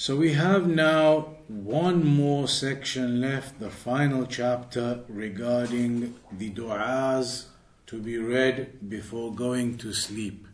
So 0.00 0.14
we 0.14 0.34
have 0.34 0.68
now 0.68 1.34
one 1.48 2.06
more 2.06 2.46
section 2.46 3.20
left, 3.20 3.58
the 3.58 3.68
final 3.68 4.26
chapter 4.26 5.00
regarding 5.08 6.14
the 6.30 6.50
du'as 6.50 7.46
to 7.88 8.00
be 8.00 8.16
read 8.16 8.88
before 8.88 9.34
going 9.34 9.76
to 9.78 9.92
sleep. 9.92 10.46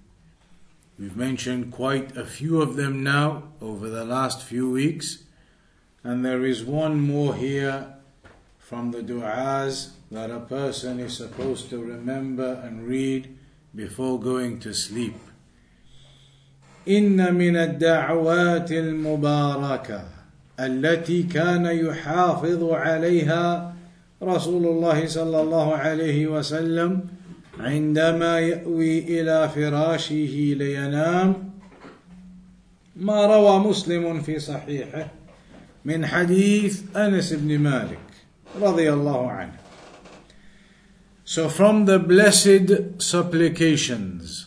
We've 0.98 1.14
mentioned 1.14 1.72
quite 1.72 2.16
a 2.16 2.24
few 2.24 2.62
of 2.62 2.76
them 2.76 3.02
now 3.02 3.52
over 3.60 3.90
the 3.90 4.06
last 4.06 4.42
few 4.42 4.70
weeks, 4.70 5.24
and 6.02 6.24
there 6.24 6.46
is 6.46 6.64
one 6.64 6.98
more 6.98 7.34
here 7.34 7.96
from 8.58 8.92
the 8.92 9.02
du'as 9.02 9.90
that 10.10 10.30
a 10.30 10.40
person 10.40 10.98
is 10.98 11.18
supposed 11.18 11.68
to 11.68 11.84
remember 11.84 12.62
and 12.64 12.88
read 12.88 13.36
before 13.74 14.18
going 14.18 14.58
to 14.60 14.72
sleep. 14.72 15.16
إن 16.88 17.34
من 17.34 17.56
الدعوات 17.56 18.72
المباركة 18.72 20.04
التي 20.60 21.22
كان 21.22 21.66
يحافظ 21.66 22.64
عليها 22.64 23.74
رسول 24.22 24.66
الله 24.66 25.06
صلى 25.06 25.40
الله 25.40 25.76
عليه 25.76 26.26
وسلم 26.26 27.00
عندما 27.60 28.40
يأوي 28.40 28.98
إلى 28.98 29.48
فراشه 29.48 30.54
لينام 30.58 31.50
ما 32.96 33.26
روى 33.26 33.58
مسلم 33.58 34.22
في 34.22 34.38
صحيحه 34.38 35.06
من 35.84 36.06
حديث 36.06 36.82
أنس 36.96 37.32
بن 37.32 37.58
مالك 37.58 37.98
رضي 38.60 38.92
الله 38.92 39.30
عنه. 39.30 39.52
So 41.24 41.48
from 41.48 41.86
the 41.86 41.98
blessed 41.98 43.02
supplications 43.02 44.46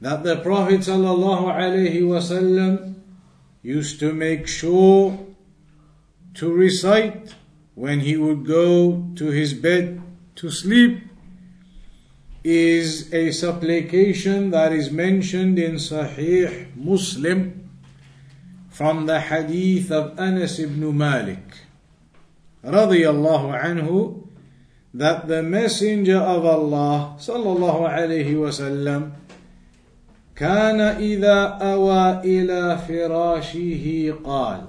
that 0.00 0.24
the 0.24 0.36
Prophet 0.36 0.80
ﷺ 0.80 2.94
used 3.62 4.00
to 4.00 4.12
make 4.12 4.46
sure 4.46 5.18
to 6.34 6.52
recite 6.52 7.34
when 7.74 8.00
he 8.00 8.16
would 8.16 8.46
go 8.46 9.06
to 9.16 9.26
his 9.26 9.54
bed 9.54 10.00
to 10.36 10.50
sleep 10.50 11.02
is 12.44 13.12
a 13.12 13.32
supplication 13.32 14.50
that 14.50 14.72
is 14.72 14.90
mentioned 14.90 15.58
in 15.58 15.74
Sahih 15.74 16.74
Muslim 16.76 17.68
from 18.68 19.06
the 19.06 19.20
hadith 19.20 19.90
of 19.90 20.18
Anas 20.20 20.58
ibn 20.60 20.96
Malik 20.96 21.42
radiyallahu 22.62 23.56
anhu 23.56 24.28
that 24.92 25.26
the 25.28 25.42
messenger 25.42 26.18
of 26.18 26.44
Allah 26.44 27.16
sallallahu 27.18 27.88
alayhi 27.88 28.34
wasallam 28.36 29.12
كان 30.36 30.80
إذا 30.80 31.58
أوى 31.62 32.20
إلى 32.24 32.78
فراشه 32.88 34.14
قال 34.24 34.60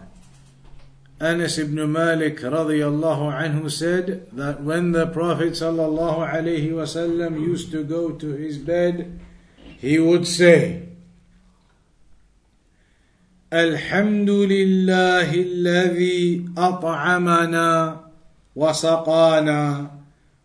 Anas 1.19 1.57
ibn 1.57 1.89
Malik 1.89 2.37
radiallahu 2.45 3.33
anhu 3.33 3.71
said 3.71 4.29
that 4.33 4.61
when 4.61 4.91
the 4.91 5.07
Prophet 5.07 5.53
sallallahu 5.57 6.21
alayhi 6.21 6.69
wasallam 6.69 7.41
used 7.41 7.71
to 7.71 7.83
go 7.83 8.11
to 8.11 8.33
his 8.37 8.59
bed, 8.59 9.19
he 9.79 9.97
would 9.97 10.27
say, 10.27 10.83
الحمد 13.51 14.29
لله 14.29 15.33
الذي 15.33 16.45
أطعمنا 16.57 17.99
وسقانا 18.55 19.91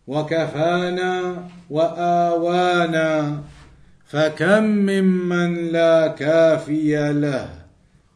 وكفانا 0.07 1.13
وآوانا 1.69 3.43
فكم 4.12 4.64
ممن 4.64 5.72
لا 5.72 6.08
كافي 6.08 7.12
له 7.12 7.50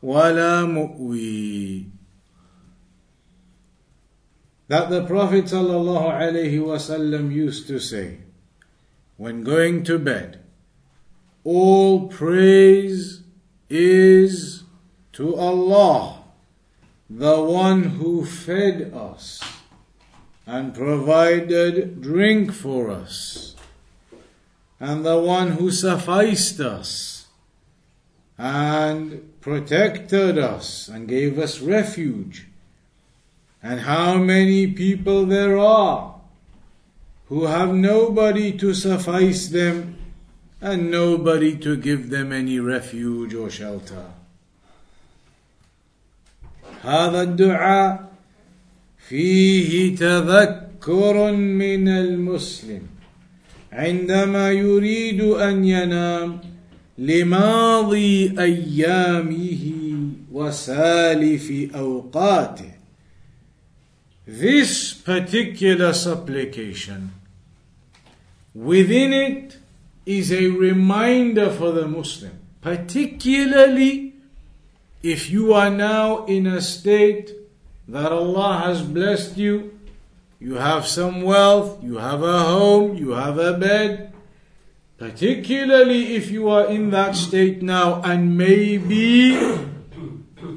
ولا 0.03 0.65
مؤوي 0.65 1.85
that 4.69 4.89
the 4.89 5.05
Prophet 5.05 5.45
ﷺ 5.45 7.33
used 7.33 7.67
to 7.67 7.79
say 7.79 8.19
when 9.19 9.45
going 9.45 9.85
to 9.85 9.99
bed, 9.99 10.41
All 11.45 12.09
praise 12.09 13.23
is 13.69 14.65
to 15.13 15.37
Allah, 15.37 16.25
the 17.11 17.41
one 17.43 17.83
who 18.01 18.25
fed 18.25 18.93
us 18.95 19.43
and 20.47 20.75
provided 20.75 22.01
drink 22.01 22.53
for 22.53 22.91
us, 22.91 23.55
and 24.81 25.05
the 25.05 25.19
one 25.19 25.53
who 25.53 25.71
sufficed 25.71 26.61
us 26.61 27.27
and 28.37 29.31
protected 29.41 30.39
us 30.39 30.89
and 30.89 31.07
gave 31.07 31.39
us 31.39 31.61
refuge 31.61 32.47
and 33.63 33.81
how 33.81 34.17
many 34.17 34.67
people 34.67 35.25
there 35.27 35.57
are 35.57 36.17
who 37.29 37.47
have 37.47 37.73
nobody 37.73 38.53
to 38.53 38.75
suffice 38.75 39.49
them 39.49 39.97
and 40.61 40.91
nobody 40.91 41.57
to 41.57 41.77
give 41.77 42.11
them 42.11 42.33
any 42.33 42.59
refuge 42.59 43.35
or 43.35 43.49
shelter. 43.51 44.05
هذا 46.83 47.23
الدعاء 47.23 48.13
فيه 49.09 49.97
تذكر 49.97 51.33
من 51.33 51.89
المسلم 51.89 52.83
عندما 53.77 54.51
يريد 54.51 55.21
ان 55.21 55.65
ينام 55.65 56.41
لماضي 56.99 58.41
ايامه 58.41 59.73
وسالف 60.33 61.75
اوقاته 61.75 62.73
this 64.27 64.95
particular 64.95 65.93
supplication, 65.93 67.13
within 68.55 69.13
it 69.13 69.59
is 70.07 70.33
a 70.33 70.49
reminder 70.49 71.51
for 71.51 71.73
the 71.73 71.89
Muslim, 71.89 72.39
particularly 72.61 74.15
if 75.03 75.29
you 75.29 75.53
are 75.53 75.71
now 75.71 76.25
in 76.27 76.47
a 76.47 76.61
state 76.61 77.33
that 77.89 78.13
Allah 78.13 78.63
has 78.67 78.83
blessed 78.83 79.37
you, 79.37 79.76
you 80.40 80.56
have 80.56 80.86
some 80.86 81.22
wealth, 81.22 81.84
you 81.84 81.98
have 81.98 82.22
a 82.22 82.40
home, 82.40 82.96
you 82.96 83.12
have 83.12 83.38
a 83.38 83.58
bed, 83.58 84.14
particularly 84.98 86.16
if 86.16 86.30
you 86.30 86.50
are 86.50 86.68
in 86.68 86.92
that 86.92 87.16
state 87.16 87.62
now, 87.62 88.02
and 88.04 88.38
maybe 88.38 89.36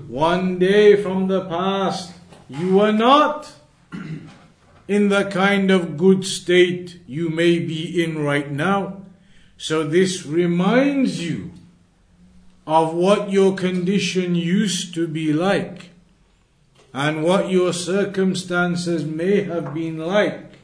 one 0.09 0.59
day 0.59 1.01
from 1.01 1.29
the 1.29 1.45
past 1.47 2.13
you 2.49 2.77
were 2.77 2.93
not 2.93 3.53
in 4.89 5.09
the 5.09 5.25
kind 5.27 5.71
of 5.71 5.97
good 5.97 6.27
state 6.27 7.01
you 7.07 7.29
may 7.29 7.61
be 7.61 8.03
in 8.03 8.19
right 8.19 8.51
now. 8.51 9.03
So 9.57 9.85
this 9.85 10.27
reminds 10.27 11.23
you 11.23 11.53
of 12.67 12.93
what 12.93 13.31
your 13.31 13.55
condition 13.55 14.35
used 14.35 14.95
to 14.95 15.07
be 15.07 15.33
like 15.33 15.90
and 16.93 17.23
what 17.23 17.51
your 17.51 17.73
circumstances 17.73 19.05
may 19.05 19.43
have 19.43 19.73
been 19.73 19.99
like 19.99 20.55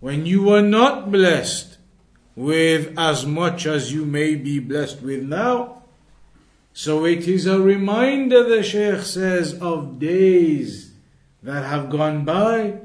when 0.00 0.26
you 0.26 0.42
were 0.42 0.62
not 0.62 1.10
blessed 1.10 1.78
with 2.34 2.92
as 2.98 3.24
much 3.24 3.66
as 3.66 3.92
you 3.92 4.04
may 4.04 4.34
be 4.34 4.58
blessed 4.58 5.00
with 5.02 5.22
now. 5.22 5.82
So 6.72 7.04
it 7.04 7.28
is 7.28 7.46
a 7.46 7.60
reminder, 7.60 8.48
the 8.48 8.62
Shaykh 8.62 9.02
says, 9.02 9.54
of 9.60 9.98
days 9.98 10.92
that 11.42 11.64
have 11.64 11.90
gone 11.90 12.24
by 12.24 12.80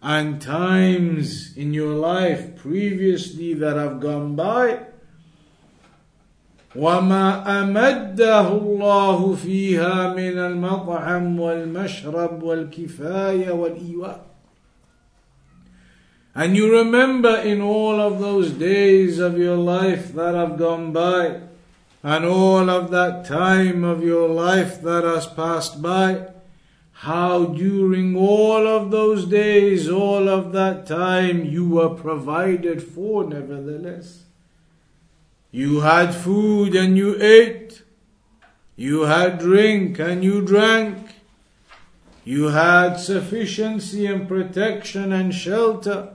and 0.00 0.40
times 0.40 1.56
in 1.56 1.74
your 1.74 1.94
life 1.94 2.56
previously 2.56 3.54
that 3.54 3.76
have 3.76 4.00
gone 4.00 4.34
by. 4.34 4.86
وما 6.75 7.61
أمده 7.61 8.47
الله 8.47 9.35
فيها 9.35 10.13
من 10.13 10.37
المطعم 10.37 11.39
والمشرب 11.39 12.43
والكفاية 12.43 13.51
والإيواء 13.51 14.19
And 16.35 16.57
you 16.57 16.71
remember 16.71 17.35
in 17.37 17.61
all 17.61 17.99
of 18.01 18.19
those 18.19 18.49
days 18.51 19.19
of 19.19 19.37
your 19.37 19.55
life 19.55 20.13
that 20.15 20.33
have 20.33 20.57
gone 20.57 20.91
by 20.91 21.41
and 22.01 22.25
all 22.25 22.71
of 22.71 22.89
that 22.89 23.23
time 23.23 23.83
of 23.83 24.03
your 24.03 24.27
life 24.27 24.81
that 24.81 25.03
has 25.03 25.27
passed 25.27 25.81
by, 25.81 26.27
how 26.91 27.45
during 27.45 28.15
all 28.15 28.67
of 28.67 28.91
those 28.91 29.25
days, 29.25 29.89
all 29.89 30.27
of 30.27 30.51
that 30.51 30.85
time, 30.85 31.45
you 31.45 31.69
were 31.69 31.89
provided 31.89 32.81
for, 32.81 33.23
nevertheless. 33.23 34.23
You 35.50 35.80
had 35.80 36.14
food 36.14 36.74
and 36.74 36.96
you 36.96 37.20
ate. 37.20 37.82
You 38.76 39.02
had 39.02 39.38
drink 39.38 39.98
and 39.98 40.22
you 40.22 40.42
drank. 40.42 41.08
You 42.24 42.48
had 42.48 42.96
sufficiency 42.96 44.06
and 44.06 44.28
protection 44.28 45.12
and 45.12 45.34
shelter. 45.34 46.14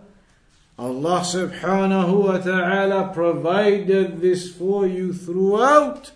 Allah 0.78 1.22
subhanahu 1.22 2.26
wa 2.26 2.38
ta'ala 2.38 3.14
provided 3.14 4.22
this 4.22 4.52
for 4.54 4.86
you 4.88 5.14
throughout 5.14 6.12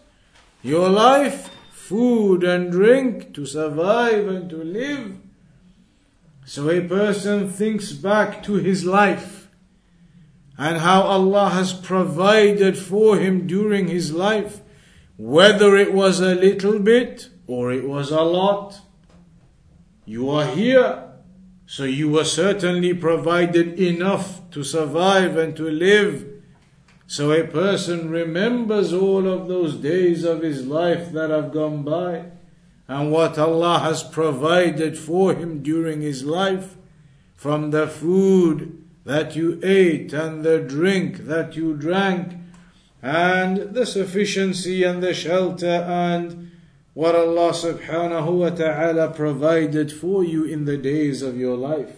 your 0.62 0.90
life 0.90 1.50
food 1.72 2.44
and 2.44 2.72
drink 2.72 3.34
to 3.34 3.46
survive 3.46 4.28
and 4.28 4.50
to 4.50 4.58
live. 4.58 5.18
So 6.46 6.70
a 6.70 6.82
person 6.82 7.50
thinks 7.50 7.92
back 7.92 8.44
to 8.44 8.56
his 8.56 8.86
life 8.86 9.47
and 10.58 10.80
how 10.80 11.02
Allah 11.02 11.50
has 11.50 11.74
provided 11.74 12.78
for 12.78 13.18
him 13.18 13.46
during 13.48 13.88
his 13.88 14.12
life, 14.12 14.62
whether 15.18 15.76
it 15.76 15.94
was 15.94 16.20
a 16.20 16.36
little 16.36 16.80
bit 16.80 17.30
or 17.46 17.72
it 17.72 17.88
was 17.88 18.12
a 18.12 18.22
lot. 18.22 18.82
You 20.06 20.30
are 20.30 20.46
here 20.46 21.08
so 21.70 21.84
you 21.84 22.10
were 22.10 22.24
certainly 22.24 22.94
provided 22.94 23.78
enough 23.78 24.50
to 24.52 24.64
survive 24.64 25.36
and 25.36 25.54
to 25.58 25.70
live. 25.70 26.26
So 27.08 27.34
a 27.34 27.46
person 27.46 28.10
remembers 28.10 28.94
all 28.94 29.28
of 29.28 29.50
those 29.50 29.76
days 29.76 30.24
of 30.24 30.44
his 30.44 30.66
life 30.66 31.12
that 31.12 31.30
have 31.30 31.52
gone 31.52 31.84
by 31.84 32.32
and 32.88 33.12
what 33.12 33.38
Allah 33.38 33.80
has 33.80 34.02
provided 34.02 34.98
for 34.98 35.34
him 35.34 35.62
during 35.62 36.02
his 36.02 36.24
life 36.24 36.78
from 37.36 37.72
the 37.72 37.86
food 37.86 38.87
that 39.07 39.35
you 39.35 39.61
ate 39.63 40.13
and 40.13 40.45
the 40.45 40.59
drink 40.61 41.27
that 41.27 41.57
you 41.57 41.75
drank 41.75 42.35
and 43.03 43.75
the 43.75 43.85
sufficiency 43.85 44.85
and 44.85 45.03
the 45.03 45.13
shelter 45.13 45.67
and 45.67 46.51
what 46.95 47.15
Allah 47.15 47.53
subhanahu 47.53 48.39
wa 48.39 48.51
ta'ala 48.51 49.09
provided 49.11 49.91
for 49.93 50.23
you 50.23 50.45
in 50.45 50.67
the 50.67 50.77
days 50.77 51.23
of 51.23 51.37
your 51.37 51.57
life. 51.57 51.97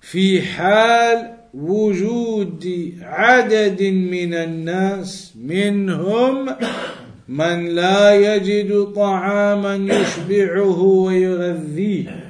في 0.00 0.42
حال 0.42 1.34
وجود 1.54 2.92
عدد 3.02 3.82
من 3.82 4.34
الناس 4.34 5.32
منهم 5.36 6.56
من 7.28 7.66
لا 7.66 8.14
يجد 8.14 8.92
طعاما 8.92 9.74
يشبعه 9.76 10.82
ويغذيه 10.82 12.25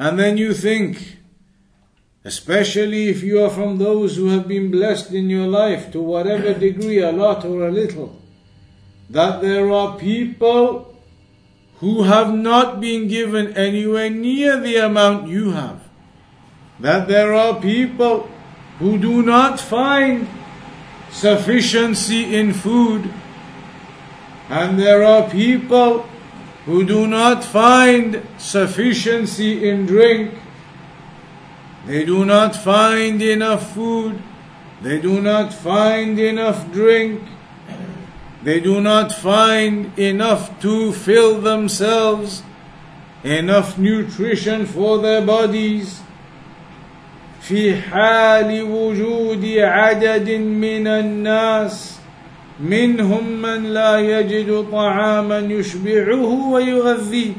and 0.00 0.18
then 0.18 0.36
you 0.36 0.52
think 0.54 1.20
Especially 2.22 3.08
if 3.08 3.22
you 3.22 3.42
are 3.42 3.48
from 3.48 3.78
those 3.78 4.16
who 4.16 4.26
have 4.28 4.46
been 4.46 4.70
blessed 4.70 5.12
in 5.12 5.30
your 5.30 5.46
life 5.46 5.90
to 5.92 6.00
whatever 6.02 6.52
degree, 6.52 6.98
a 6.98 7.12
lot 7.12 7.46
or 7.46 7.66
a 7.66 7.72
little 7.72 8.20
that 9.08 9.40
there 9.40 9.70
are 9.72 9.98
people 9.98 10.94
who 11.78 12.04
have 12.04 12.32
not 12.32 12.80
been 12.80 13.08
given 13.08 13.56
anywhere 13.56 14.08
near 14.08 14.60
the 14.60 14.76
amount 14.76 15.28
you 15.28 15.50
have. 15.50 15.80
That 16.78 17.08
there 17.08 17.34
are 17.34 17.60
people 17.60 18.30
who 18.78 18.98
do 18.98 19.22
not 19.22 19.58
find 19.58 20.28
sufficiency 21.10 22.36
in 22.36 22.52
food. 22.52 23.12
And 24.48 24.78
there 24.78 25.02
are 25.02 25.28
people 25.28 26.06
who 26.65 26.83
do 26.85 27.05
not 27.07 27.43
find 27.43 28.21
sufficiency 28.37 29.69
in 29.69 29.85
drink. 29.85 30.33
They 31.85 32.03
do 32.05 32.25
not 32.25 32.55
find 32.55 33.21
enough 33.21 33.73
food. 33.73 34.21
They 34.81 34.99
do 34.99 35.21
not 35.21 35.53
find 35.53 36.19
enough 36.19 36.71
drink. 36.71 37.21
They 38.43 38.59
do 38.59 38.81
not 38.81 39.11
find 39.11 39.97
enough 39.97 40.59
to 40.61 40.91
fill 40.93 41.41
themselves, 41.41 42.43
enough 43.23 43.77
nutrition 43.77 44.65
for 44.65 44.99
their 44.99 45.25
bodies. 45.25 46.01
في 47.41 47.81
حال 47.81 48.63
وجود 48.63 49.45
عدد 49.57 50.29
من 50.29 50.87
الناس 50.87 51.98
منهم 52.59 53.41
من 53.41 53.63
لا 53.63 53.99
يجد 53.99 54.65
طعاما 54.71 55.39
يشبعه 55.39 56.49
ويغذيه 56.51 57.33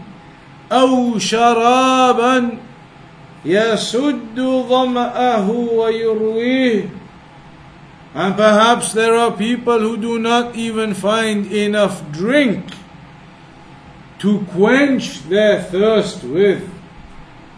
او 0.72 1.18
شرابا 1.18 2.50
يسد 3.44 4.40
ظماه 4.68 5.50
ويرويه 5.50 6.88
and 8.16 8.34
perhaps 8.34 8.94
there 8.94 9.14
are 9.14 9.30
people 9.30 9.78
who 9.78 9.98
do 9.98 10.18
not 10.18 10.56
even 10.56 10.94
find 10.94 11.52
enough 11.52 12.00
drink 12.12 12.64
to 14.20 14.40
quench 14.52 15.22
their 15.24 15.62
thirst 15.62 16.24
with. 16.24 16.66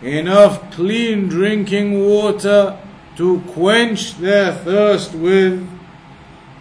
Enough 0.02 0.72
clean 0.72 1.28
drinking 1.28 2.04
water 2.04 2.76
to 3.14 3.40
quench 3.52 4.16
their 4.16 4.52
thirst 4.52 5.14
with. 5.14 5.64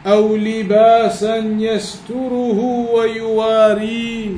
أو 0.05 0.35
لباسا 0.35 1.37
يستره 1.37 2.59
ويواريه 2.93 4.31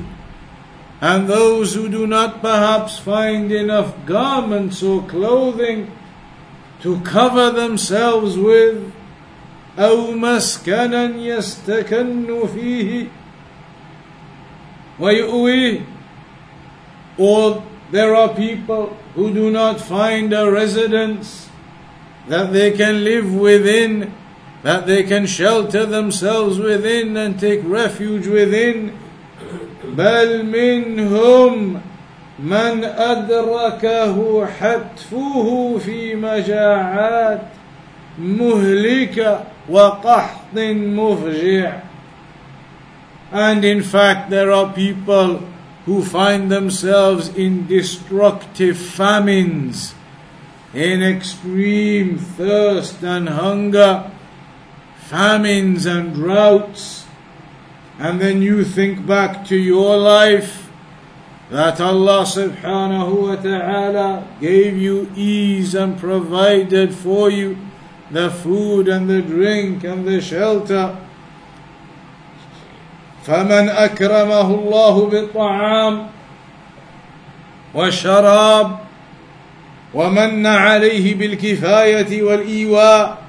and 1.01 1.29
those 1.29 1.75
who 1.75 1.87
do 1.87 2.05
not 2.05 2.41
perhaps 2.41 2.99
find 2.99 3.51
enough 3.51 3.93
garments 4.05 4.83
or 4.83 5.01
clothing 5.03 5.89
to 6.81 6.99
cover 7.01 7.51
themselves 7.51 8.37
with 8.37 8.91
أو 9.79 10.11
مسكنا 10.11 11.15
يستكن 11.15 12.47
فيه 12.53 13.07
ويؤويه 14.99 15.81
or 17.17 17.63
there 17.91 18.15
are 18.15 18.29
people 18.29 18.95
who 19.15 19.33
do 19.33 19.49
not 19.51 19.81
find 19.81 20.33
a 20.33 20.49
residence 20.49 21.49
that 22.27 22.53
they 22.53 22.71
can 22.71 23.03
live 23.03 23.33
within, 23.33 24.13
that 24.63 24.87
they 24.87 25.03
can 25.03 25.25
shelter 25.25 25.85
themselves 25.85 26.59
within 26.59 27.15
and 27.17 27.39
take 27.39 27.61
refuge 27.63 28.27
within. 28.27 28.91
بل 29.95 30.45
منهم 30.45 31.81
من 32.39 32.83
أدركه 32.83 34.45
حتفه 34.45 35.77
في 35.77 36.15
مجاعات 36.15 37.41
مهلكه 38.19 39.43
وَقَحْطٍ 39.69 40.55
مُفْجِعٍ 40.55 41.81
And 43.31 43.63
in 43.63 43.83
fact, 43.83 44.31
there 44.31 44.51
are 44.51 44.73
people 44.73 45.43
who 45.85 46.03
find 46.03 46.51
themselves 46.51 47.29
in 47.29 47.67
destructive 47.67 48.77
famines, 48.77 49.93
in 50.73 51.03
extreme 51.03 52.17
thirst 52.17 53.03
and 53.03 53.29
hunger, 53.29 54.09
famines 55.03 55.85
and 55.85 56.13
droughts. 56.13 57.05
And 57.97 58.21
then 58.21 58.41
you 58.41 58.63
think 58.63 59.05
back 59.05 59.45
to 59.47 59.55
your 59.55 59.97
life 59.97 60.69
that 61.49 61.81
Allah 61.81 62.23
subhanahu 62.23 63.27
wa 63.27 63.35
ta'ala 63.35 64.27
gave 64.39 64.77
you 64.77 65.11
ease 65.15 65.73
and 65.73 65.97
provided 65.97 66.93
for 66.93 67.29
you 67.29 67.57
the 68.11 68.29
food 68.29 68.87
and 68.87 69.09
the 69.09 69.21
drink 69.21 69.83
and 69.83 70.07
the 70.07 70.21
shelter. 70.21 70.95
فمن 73.25 73.69
أكرمه 73.69 74.47
الله 74.47 75.05
بالطعام 75.09 76.07
والشراب 77.73 78.77
ومن 79.93 80.45
عليه 80.45 81.15
بالكفاية 81.15 82.23
والإيواء 82.23 83.22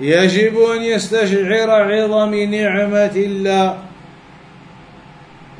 يجب 0.00 0.58
أن 0.58 0.82
يستشعر 0.82 1.70
عظم 1.70 2.34
نعمة 2.34 3.16
الله 3.16 3.78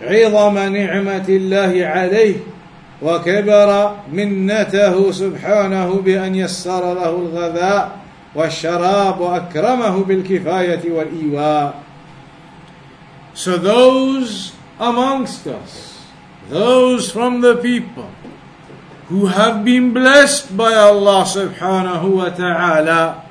عظم 0.03 0.59
نعمة 0.59 1.25
الله 1.29 1.87
عليه 1.87 2.37
وكبر 3.03 3.95
منته 4.13 5.13
سبحانه 5.13 5.95
بأن 6.05 6.35
يسر 6.35 6.95
له 6.95 7.11
الغذاء 7.11 7.99
والشراب 8.35 9.21
وأكرمه 9.21 10.05
بالكفاية 10.05 10.83
والإيواء. 10.93 11.75
So 13.35 13.57
those 13.57 14.53
amongst 14.81 15.47
us, 15.47 16.07
those 16.51 17.11
from 17.11 17.41
the 17.41 17.57
people 17.57 18.11
who 19.09 19.27
have 19.27 19.65
been 19.65 19.93
blessed 19.93 20.57
by 20.57 20.75
Allah 20.75 21.25
subhanahu 21.25 22.17
wa 22.19 22.29
ta'ala 22.31 23.28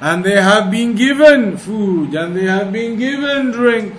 and 0.00 0.24
they 0.24 0.40
have 0.40 0.70
been 0.70 0.94
given 0.94 1.56
food, 1.56 2.14
and 2.14 2.36
they 2.36 2.46
have 2.46 2.72
been 2.72 2.96
given 2.98 3.50
drink, 3.50 3.94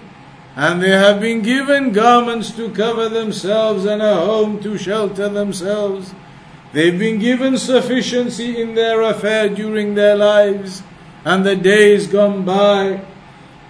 and 0.55 0.81
they 0.81 0.91
have 0.91 1.19
been 1.19 1.41
given 1.41 1.91
garments 1.91 2.51
to 2.51 2.69
cover 2.69 3.09
themselves 3.09 3.85
and 3.85 4.01
a 4.01 4.15
home 4.15 4.61
to 4.63 4.77
shelter 4.77 5.29
themselves. 5.29 6.13
They've 6.73 6.97
been 6.97 7.19
given 7.19 7.57
sufficiency 7.57 8.61
in 8.61 8.75
their 8.75 9.01
affair 9.01 9.49
during 9.49 9.95
their 9.95 10.15
lives, 10.15 10.83
and 11.23 11.45
the 11.45 11.55
days 11.55 12.07
gone 12.07 12.43
by. 12.43 13.01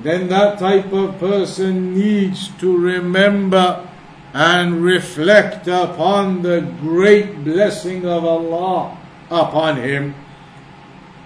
Then 0.01 0.27
that 0.29 0.59
type 0.59 0.91
of 0.91 1.19
person 1.19 1.93
needs 1.95 2.49
to 2.59 2.75
remember 2.75 3.87
and 4.33 4.83
reflect 4.83 5.67
upon 5.67 6.41
the 6.41 6.59
great 6.81 7.43
blessing 7.45 8.05
of 8.05 8.25
Allah 8.25 8.97
upon 9.31 9.77
him, 9.77 10.13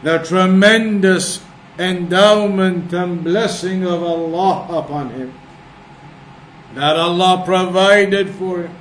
the 0.03 0.19
tremendous 0.19 1.43
endowment 1.79 2.93
and 2.93 3.25
blessing 3.25 3.85
of 3.85 4.03
Allah 4.03 4.79
upon 4.79 5.11
him, 5.11 5.35
that 6.75 6.97
Allah 6.97 7.43
provided 7.45 8.31
for 8.31 8.63
him 8.63 8.75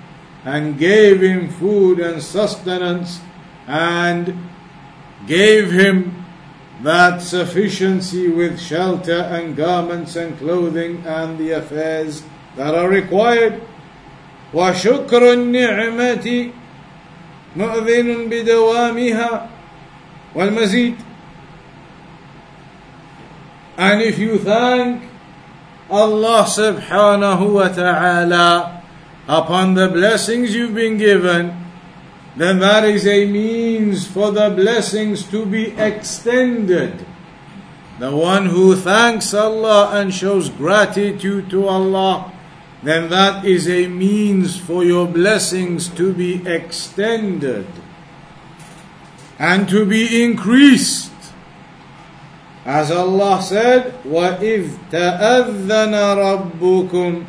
and 0.46 0.78
gave 0.78 1.22
him 1.22 1.50
food 1.50 2.00
and 2.00 2.22
sustenance 2.22 3.22
and 3.68 4.50
gave 5.26 5.72
him 5.72 6.26
that 6.82 7.22
sufficiency 7.22 8.28
with 8.28 8.60
shelter 8.60 9.22
and 9.32 9.56
garments 9.56 10.18
and 10.18 10.38
clothing 10.38 11.02
and 11.06 11.38
the 11.38 11.52
affairs 11.52 12.24
that 12.56 12.76
are 12.76 12.90
required 12.90 13.62
وشكر 14.54 15.34
النعمة 15.34 16.50
مؤذن 17.56 18.30
بدوامها 18.30 19.50
والمزيد 20.36 20.96
and 23.79 24.03
if 24.03 24.19
you 24.19 24.39
thank 24.39 25.09
Allah 25.89 26.45
subhanahu 26.45 27.55
wa 27.55 27.69
ta'ala 27.69 28.83
upon 29.27 29.73
the 29.75 29.89
blessings 29.89 30.55
you've 30.55 30.75
been 30.75 30.99
given 30.99 31.65
then 32.37 32.59
that 32.59 32.85
is 32.85 33.07
a 33.07 33.25
means 33.25 34.07
for 34.07 34.31
the 34.31 34.51
blessings 34.51 35.23
to 35.31 35.47
be 35.47 35.73
extended 35.79 37.07
the 37.99 38.15
one 38.15 38.47
who 38.47 38.77
thanks 38.77 39.33
Allah 39.33 39.91
and 39.95 40.13
shows 40.13 40.51
gratitude 40.51 41.49
to 41.49 41.67
Allah 41.67 42.35
then 42.83 43.11
that 43.11 43.45
is 43.45 43.69
a 43.69 43.89
means 43.89 44.59
for 44.59 44.85
your 44.85 45.07
blessings 45.07 45.89
to 45.95 46.13
be 46.13 46.47
extended 46.47 47.67
and 49.39 49.69
to 49.69 49.85
be 49.85 50.23
increased. 50.23 51.13
As 52.69 52.91
Allah 52.91 53.41
said, 53.41 53.95
وَإِذْ 54.05 54.93
تَأَذَّنَ 54.93 55.95
رَبُّكُمْ 55.95 57.25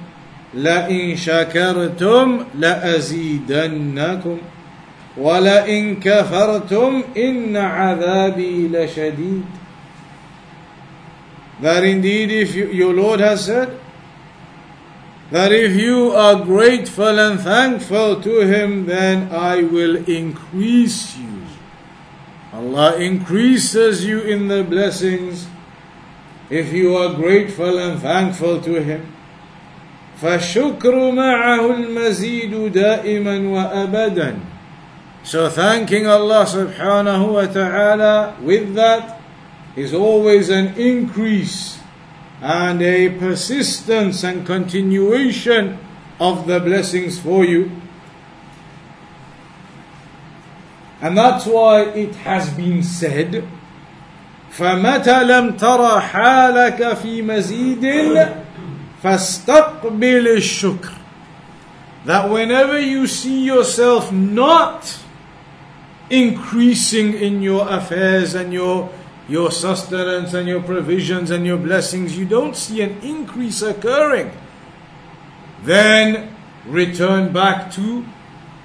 لَإِن 0.54 1.16
شَكَرْتُمْ 1.16 2.46
لَأَزِيدَنَّكُمْ 2.60 4.38
وَلَئِن 5.18 5.96
كَفَرْتُمْ 5.96 7.04
إِنَّ 7.18 7.56
عَذَابِي 7.56 8.68
لَشَدِيدٌ 8.68 9.44
That 11.62 11.84
indeed 11.86 12.32
if 12.32 12.54
you, 12.56 12.68
your 12.68 12.94
Lord 12.94 13.22
has 13.22 13.46
said, 13.46 13.80
that 15.32 15.54
if 15.54 15.72
you 15.78 16.12
are 16.12 16.36
grateful 16.44 17.18
and 17.18 17.40
thankful 17.40 18.20
to 18.22 18.42
Him, 18.42 18.88
then 18.88 19.32
I 19.32 19.64
will 19.64 19.96
increase 20.04 21.16
you. 21.18 21.39
Allah 22.59 22.97
increases 22.97 24.05
you 24.05 24.21
in 24.21 24.49
the 24.49 24.63
blessings 24.63 25.47
if 26.51 26.73
you 26.73 26.97
are 26.97 27.15
grateful 27.15 27.79
and 27.79 28.01
thankful 28.01 28.61
to 28.61 28.83
Him. 28.83 29.11
فالشكر 30.23 31.11
معه 31.11 31.71
المزيد 31.75 32.73
دائما 32.73 33.39
وأبدا 33.49 34.37
So 35.25 35.49
thanking 35.49 36.07
Allah 36.07 36.45
subhanahu 36.45 37.33
wa 37.33 37.47
ta'ala 37.47 38.37
with 38.43 38.75
that 38.75 39.21
is 39.75 39.95
always 39.95 40.51
an 40.51 40.75
increase 40.77 41.81
and 42.43 42.83
a 42.83 43.09
persistence 43.19 44.23
and 44.23 44.47
continuation 44.47 45.79
of 46.21 46.47
the 46.47 46.61
blessings 46.61 47.19
for 47.19 47.45
you. 47.45 47.73
And 51.01 51.17
that's 51.19 51.47
why 51.47 51.83
it 51.83 52.15
has 52.17 52.51
been 52.51 52.83
said, 52.83 53.45
فمتى 54.57 55.25
لم 55.25 55.57
ترى 55.57 56.01
حالك 56.01 56.97
في 57.03 57.23
مزيد 57.23 58.29
فاستقبل 59.03 60.29
الشكر 60.29 60.93
that 62.07 62.29
whenever 62.31 62.79
you 62.79 63.07
see 63.07 63.45
yourself 63.45 64.13
not 64.13 64.99
increasing 66.11 67.15
in 67.15 67.43
your 67.43 67.67
affairs 67.69 68.35
and 68.35 68.53
your 68.53 68.91
your 69.27 69.51
sustenance 69.51 70.35
and 70.35 70.47
your 70.47 70.63
provisions 70.63 71.31
and 71.31 71.47
your 71.47 71.57
blessings, 71.57 72.17
you 72.17 72.27
don't 72.27 72.55
see 72.55 72.83
an 72.83 72.99
increase 73.01 73.63
occurring, 73.63 74.31
then 75.63 76.29
return 76.67 77.33
back 77.33 77.73
to 77.73 78.05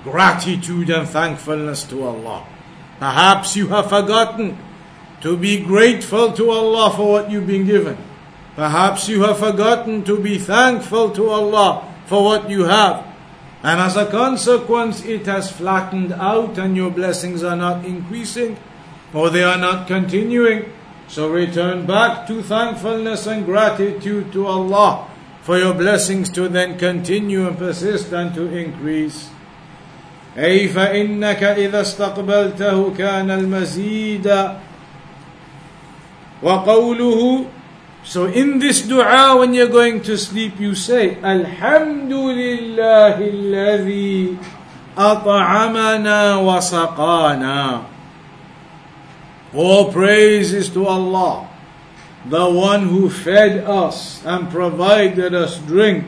gratitude 0.05 0.91
and 0.91 1.09
thankfulness 1.09 1.83
to 1.85 2.05
Allah. 2.05 2.47
Perhaps 3.01 3.57
you 3.57 3.69
have 3.69 3.89
forgotten 3.89 4.57
to 5.23 5.37
be 5.37 5.65
grateful 5.65 6.33
to 6.33 6.51
Allah 6.51 6.93
for 6.93 7.11
what 7.11 7.31
you've 7.31 7.47
been 7.47 7.67
given. 7.67 7.97
Perhaps 8.55 9.09
you 9.09 9.23
have 9.23 9.39
forgotten 9.39 10.05
to 10.05 10.21
be 10.21 10.39
thankful 10.39 11.11
to 11.11 11.29
Allah 11.29 11.91
for 12.07 12.23
what 12.23 12.49
you 12.49 12.65
have. 12.65 13.05
And 13.65 13.81
as 13.81 13.97
a 13.97 14.07
consequence, 14.07 15.03
it 15.05 15.27
has 15.27 15.51
flattened 15.51 16.13
out 16.13 16.59
and 16.59 16.77
your 16.77 16.91
blessings 16.91 17.43
are 17.43 17.57
not 17.57 17.85
increasing 17.85 18.59
or 19.15 19.31
they 19.31 19.43
are 19.43 19.59
not 19.59 19.89
continuing. 19.89 20.71
So 21.09 21.31
return 21.31 21.87
back 21.87 22.27
to 22.29 22.43
thankfulness 22.43 23.27
and 23.27 23.45
gratitude 23.45 24.33
to 24.33 24.47
Allah 24.47 25.09
for 25.43 25.59
your 25.59 25.75
blessings 25.75 26.31
to 26.31 26.49
then 26.49 26.79
continue 26.79 27.49
and 27.49 27.57
persist 27.57 28.13
and 28.13 28.35
to 28.35 28.47
increase. 28.55 29.31
أي 30.39 30.69
فإنك 30.69 31.43
إذا 31.43 31.81
استقبلته 31.81 32.95
كان 32.99 33.31
المزيد 33.31 34.49
وقوله 36.43 37.45
So 38.05 38.27
in 38.27 38.59
this 38.59 38.83
dua 38.83 39.33
when 39.41 39.55
you're 39.55 39.73
going 39.73 40.03
to 40.03 40.19
sleep 40.19 40.61
you 40.61 40.75
say 40.75 41.17
الحمد 41.25 42.13
لله 42.13 43.17
الذي 43.17 44.37
أطعمنا 44.99 46.37
وسقانا 46.37 47.95
all 49.55 49.93
praise 49.93 50.53
is 50.53 50.69
to 50.71 50.85
Allah, 50.87 51.49
the 52.27 52.51
one 52.51 52.89
who 52.89 53.09
fed 53.09 53.63
us 53.63 54.25
and 54.27 54.51
provided 54.51 55.33
us 55.33 55.59
drink. 55.59 56.05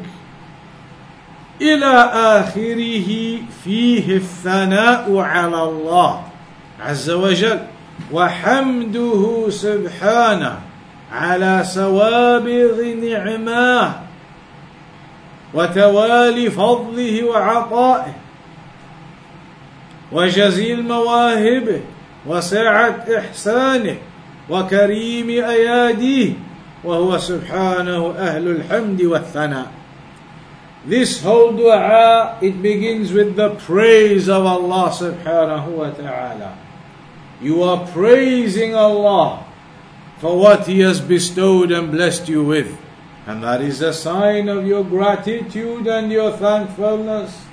إلى 1.62 2.10
آخره 2.14 3.38
فيه 3.64 4.16
الثناء 4.16 5.16
على 5.16 5.62
الله 5.62 6.22
عز 6.80 7.10
وجل 7.10 7.60
وحمده 8.12 9.46
سبحانه 9.48 10.58
على 11.12 11.62
سوابغ 11.66 12.82
نعماه 13.02 13.92
وتوالي 15.54 16.50
فضله 16.50 17.24
وعطائه 17.24 18.14
وجزيل 20.12 20.82
مواهبه 20.82 21.80
وسعة 22.26 23.04
إحسانه 23.18 23.96
وكريم 24.50 25.30
أياديه 25.30 26.32
وهو 26.84 27.18
سبحانه 27.18 28.14
أهل 28.18 28.48
الحمد 28.48 29.02
والثناء. 29.02 29.66
This 30.86 31.20
whole 31.20 31.50
dua, 31.50 32.38
it 32.40 32.62
begins 32.62 33.10
with 33.10 33.34
the 33.34 33.56
praise 33.56 34.28
of 34.28 34.46
Allah 34.46 34.94
subhanahu 34.94 35.82
wa 35.82 35.90
ta'ala. 35.90 36.56
You 37.42 37.62
are 37.64 37.84
praising 37.88 38.76
Allah 38.78 39.44
for 40.18 40.38
what 40.38 40.70
He 40.70 40.86
has 40.86 41.00
bestowed 41.00 41.72
and 41.72 41.90
blessed 41.90 42.28
you 42.28 42.44
with. 42.44 42.78
And 43.26 43.42
that 43.42 43.60
is 43.60 43.82
a 43.82 43.92
sign 43.92 44.48
of 44.48 44.64
your 44.64 44.84
gratitude 44.84 45.88
and 45.88 46.12
your 46.12 46.30
thankfulness 46.38 47.44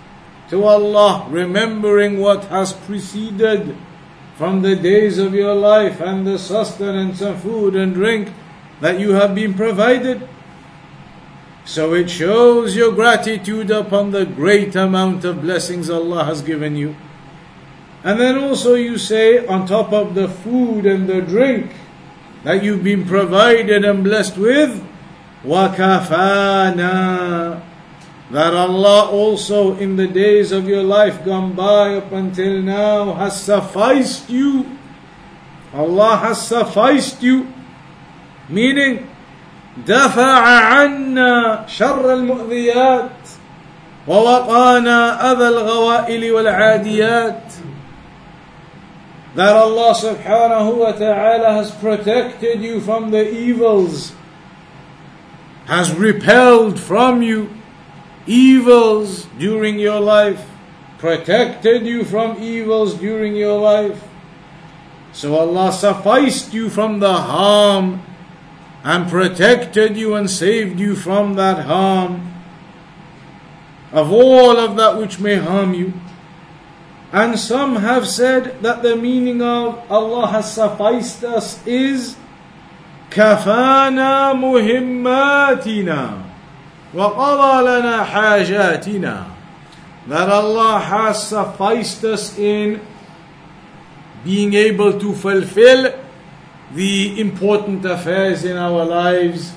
to 0.52 0.64
Allah, 0.64 1.26
remembering 1.32 2.20
what 2.20 2.46
has 2.54 2.74
preceded 2.74 3.76
from 4.38 4.62
the 4.62 4.76
days 4.76 5.18
of 5.18 5.34
your 5.34 5.56
life 5.56 6.00
and 6.02 6.28
the 6.28 6.38
sustenance 6.38 7.22
of 7.22 7.42
food 7.42 7.76
and 7.76 7.96
drink 7.96 8.30
that 8.80 9.00
you 9.00 9.14
have 9.14 9.34
been 9.34 9.56
provided. 9.56 10.30
So 11.65 11.93
it 11.95 12.09
shows 12.09 12.75
your 12.75 12.93
gratitude 12.93 13.71
upon 13.71 14.11
the 14.11 14.25
great 14.25 14.75
amount 14.75 15.25
of 15.25 15.43
blessings 15.43 15.91
Allah 15.91 16.25
has 16.25 16.41
given 16.41 16.77
you. 16.77 16.97
And 18.03 18.19
then 18.19 18.39
also 18.39 18.75
you 18.75 18.97
say, 18.97 19.45
on 19.47 19.67
top 19.67 19.93
of 19.93 20.15
the 20.15 20.29
food 20.29 20.87
and 20.87 21.07
the 21.09 21.21
drink, 21.21 21.73
that 22.45 22.63
you've 22.63 22.85
been 22.85 23.05
provided 23.05 23.85
and 23.85 24.03
blessed 24.03 24.39
with. 24.39 24.83
وَكَفَانَا 25.45 26.81
That 28.31 28.55
Allah 28.55 29.11
also 29.11 29.77
in 29.77 29.97
the 29.97 30.07
days 30.07 30.53
of 30.53 30.69
your 30.69 30.83
life 30.83 31.25
gone 31.25 31.53
by 31.53 31.97
up 31.97 32.13
until 32.13 32.63
now 32.63 33.15
has 33.15 33.41
sufficed 33.41 34.31
you. 34.31 34.79
Allah 35.75 36.17
has 36.17 36.47
sufficed 36.47 37.23
you. 37.23 37.53
Meaning, 38.49 39.09
دفع 39.87 40.49
عنا 40.49 41.65
شر 41.67 42.15
المؤذيات 42.15 43.11
ووقانا 44.09 45.33
أذى 45.33 45.49
الغوائل 45.49 46.33
والعاديات 46.33 47.43
that 49.35 49.55
Allah 49.55 49.95
subhanahu 49.95 50.79
wa 50.83 50.91
ta'ala 50.91 51.63
has 51.63 51.71
protected 51.71 52.61
you 52.61 52.81
from 52.81 53.13
the 53.13 53.23
evils, 53.23 54.13
has 55.67 55.95
repelled 55.95 56.81
from 56.81 57.23
you 57.23 57.55
evils 58.27 59.27
during 59.39 59.79
your 59.79 60.01
life, 60.01 60.43
protected 60.99 61.87
you 61.87 62.03
from 62.03 62.43
evils 62.43 62.95
during 62.95 63.37
your 63.37 63.61
life. 63.61 64.03
So 65.13 65.37
Allah 65.37 65.73
sufficed 65.73 66.53
you 66.53 66.69
from 66.69 66.99
the 66.99 67.13
harm 67.13 68.03
and 68.85 69.09
protected 69.09 69.97
you 69.97 70.15
and 70.15 70.31
saved 70.31 70.79
you 70.79 70.95
from 70.95 71.35
that 71.35 71.65
harm, 71.67 72.35
of 73.93 74.13
all 74.13 74.57
of 74.57 74.77
that 74.77 74.97
which 74.97 75.19
may 75.19 75.37
harm 75.37 75.75
you. 75.75 75.93
And 77.13 77.39
some 77.39 77.77
have 77.77 78.07
said 78.07 78.61
that 78.63 78.83
the 78.83 78.97
meaning 78.97 79.41
of 79.41 79.91
Allah 79.91 80.27
has 80.29 80.53
sufficed 80.53 81.25
us 81.25 81.67
is 81.67 82.17
كفانا 83.11 84.33
مهماتنا 84.33 86.11
وقضى 86.95 87.63
لنا 87.63 88.05
حاجاتنا 88.05 89.25
that 90.09 90.29
Allah 90.29 90.79
has 90.81 91.29
sufficed 91.29 92.05
us 92.05 92.39
in 92.39 92.81
being 94.25 94.55
able 94.55 94.99
to 94.99 95.15
fulfill 95.15 95.93
the 96.75 97.21
important 97.21 97.85
affairs 97.85 98.45
in 98.45 98.57
our 98.57 98.85
lives, 98.85 99.55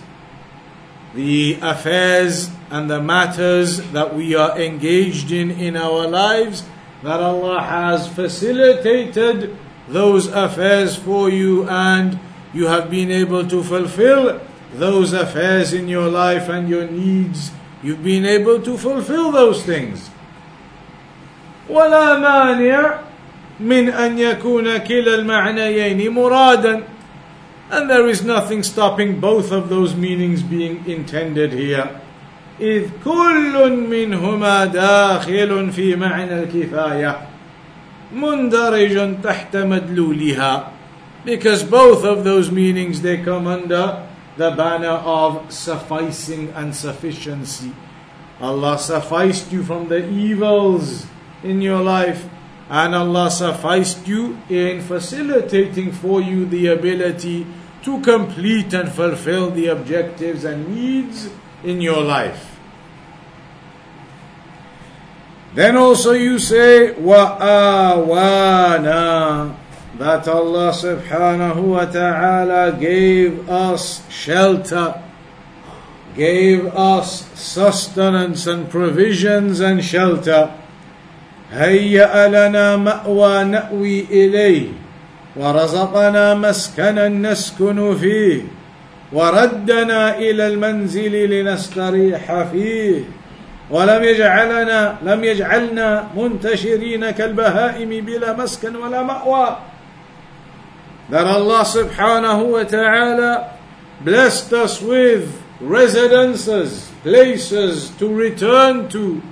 the 1.13 1.57
affairs 1.62 2.50
and 2.69 2.89
the 2.89 3.01
matters 3.01 3.81
that 3.91 4.15
we 4.15 4.33
are 4.36 4.57
engaged 4.60 5.31
in 5.31 5.51
in 5.51 5.75
our 5.75 6.07
lives, 6.07 6.63
that 7.03 7.19
Allah 7.19 7.62
has 7.62 8.07
facilitated 8.07 9.57
those 9.88 10.27
affairs 10.27 10.95
for 10.95 11.29
you 11.29 11.67
and 11.67 12.19
you 12.53 12.67
have 12.67 12.89
been 12.89 13.12
able 13.12 13.48
to 13.48 13.63
fulfill 13.63 14.39
those 14.74 15.12
affairs 15.12 15.74
in 15.74 15.88
your 15.88 16.07
life 16.07 16.48
and 16.48 16.69
your 16.69 16.88
needs. 16.88 17.51
You've 17.83 18.03
been 18.03 18.25
able 18.25 18.62
to 18.62 18.77
fulfill 18.77 19.31
those 19.31 19.63
things. 19.63 20.10
ولا 21.69 22.19
مانع 22.19 23.00
من 23.60 23.89
أن 23.89 24.19
يكون 24.19 24.77
كلا 24.77 25.15
المعنيين 25.15 26.10
مرادا 26.10 26.83
and 27.71 27.89
there 27.89 28.07
is 28.07 28.24
nothing 28.24 28.63
stopping 28.63 29.19
both 29.19 29.51
of 29.51 29.69
those 29.69 29.95
meanings 29.95 30.43
being 30.43 30.83
intended 30.86 31.53
here. 31.53 31.89
إذ 32.60 32.89
كل 33.03 33.69
منهما 33.89 34.65
داخل 34.65 35.71
في 35.71 35.95
معنى 35.95 36.43
الكفاية 36.43 37.27
مندرج 38.13 39.21
تحت 39.24 39.55
مدلولها 39.55 40.67
because 41.25 41.63
both 41.63 42.03
of 42.03 42.24
those 42.24 42.51
meanings 42.51 43.01
they 43.01 43.17
come 43.17 43.48
under 43.48 44.07
the 44.38 44.51
banner 44.51 45.01
of 45.05 45.51
sufficing 45.51 46.50
and 46.55 46.75
sufficiency. 46.75 47.71
Allah 48.39 48.77
sufficed 48.77 49.51
you 49.51 49.63
from 49.63 49.88
the 49.88 50.08
evils 50.10 51.06
in 51.43 51.62
your 51.62 51.82
life 51.82 52.25
and 52.69 52.95
Allah 52.95 53.30
sufficed 53.30 54.08
you 54.08 54.38
in 54.49 54.82
facilitating 54.82 55.91
for 55.91 56.21
you 56.21 56.45
the 56.45 56.67
ability 56.67 57.45
to 57.84 57.99
complete 58.01 58.73
and 58.73 58.89
fulfill 58.91 59.51
the 59.51 59.67
objectives 59.67 60.45
and 60.45 60.73
needs 60.73 61.30
in 61.63 61.82
your 61.82 62.01
life. 62.01 62.51
Then 65.54 65.75
also 65.75 66.13
you 66.13 66.39
say, 66.39 66.93
وَآوَانَا 66.93 68.08
That 69.97 70.27
Allah 70.27 70.71
subhanahu 70.71 71.63
wa 71.75 71.86
ta'ala 71.86 72.77
gave 72.80 73.49
us 73.49 74.10
shelter, 74.10 75.04
gave 76.15 76.65
us 76.67 77.27
sustenance 77.38 78.47
and 78.47 78.69
provisions 78.69 79.60
and 79.60 79.84
shelter. 79.84 80.58
هيأ 81.52 82.28
لنا 82.28 82.76
مأوى 82.76 83.44
نأوي 83.44 84.00
إليه 84.11 84.68
ورزقنا 85.37 86.35
مسكنا 86.35 87.09
نسكن 87.09 87.96
فيه 87.96 88.42
وردنا 89.12 90.18
إلى 90.18 90.46
المنزل 90.46 91.30
لنستريح 91.30 92.42
فيه. 92.52 93.04
ولم 93.70 94.04
يجعلنا 94.04 94.96
لم 95.02 95.24
يجعلنا 95.24 96.09
منتشرين 96.16 97.11
كالبهائم 97.11 98.04
بلا 98.04 98.37
مسكن 98.37 98.76
ولا 98.76 99.02
مأوى. 99.02 99.56
that 101.09 101.26
Allah 101.26 101.62
subhanahu 101.62 102.50
wa 102.50 102.64
ta'ala 102.64 103.56
blessed 104.02 104.52
us 104.52 104.82
with 104.82 105.40
residences, 105.61 106.90
places 107.02 107.90
to 107.98 108.09
return 108.09 108.88
to, 108.88 109.22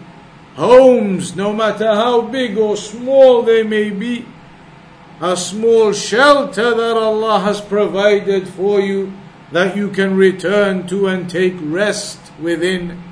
homes, 0.54 1.36
no 1.36 1.52
matter 1.52 1.86
how 1.86 2.22
big 2.22 2.56
or 2.56 2.76
small 2.76 3.42
they 3.42 3.62
may 3.62 3.90
be, 3.90 4.26
a 5.20 5.36
small 5.36 5.92
shelter 5.92 6.74
that 6.74 6.96
Allah 6.96 7.40
has 7.40 7.60
provided 7.60 8.48
for 8.48 8.80
you 8.80 9.12
that 9.52 9.76
you 9.76 9.88
can 9.88 10.16
return 10.16 10.86
to 10.88 11.06
and 11.06 11.30
take 11.30 11.54
rest 11.60 12.32
within. 12.40 13.02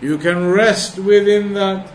You 0.00 0.18
can 0.18 0.50
rest 0.50 0.98
within 0.98 1.54
that. 1.54 1.92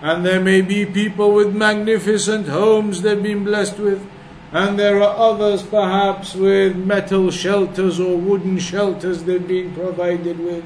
And 0.00 0.26
there 0.26 0.40
may 0.40 0.62
be 0.62 0.84
people 0.84 1.32
with 1.32 1.54
magnificent 1.54 2.48
homes 2.48 3.02
they've 3.02 3.22
been 3.22 3.44
blessed 3.44 3.78
with. 3.78 4.04
And 4.50 4.78
there 4.78 5.00
are 5.00 5.16
others 5.16 5.62
perhaps 5.62 6.34
with 6.34 6.76
metal 6.76 7.30
shelters 7.30 8.00
or 8.00 8.16
wooden 8.16 8.58
shelters 8.58 9.22
they've 9.22 9.46
been 9.46 9.72
provided 9.74 10.38
with. 10.40 10.64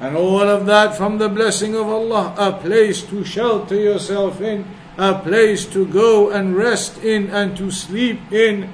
And 0.00 0.16
all 0.16 0.48
of 0.48 0.64
that 0.66 0.96
from 0.96 1.18
the 1.18 1.28
blessing 1.28 1.76
of 1.76 1.86
Allah, 1.86 2.34
a 2.38 2.52
place 2.52 3.02
to 3.12 3.24
shelter 3.24 3.76
yourself 3.76 4.40
in, 4.40 4.64
a 4.96 5.18
place 5.18 5.66
to 5.66 5.86
go 5.86 6.30
and 6.30 6.56
rest 6.56 6.98
in 7.04 7.28
and 7.28 7.56
to 7.58 7.70
sleep 7.70 8.32
in. 8.32 8.72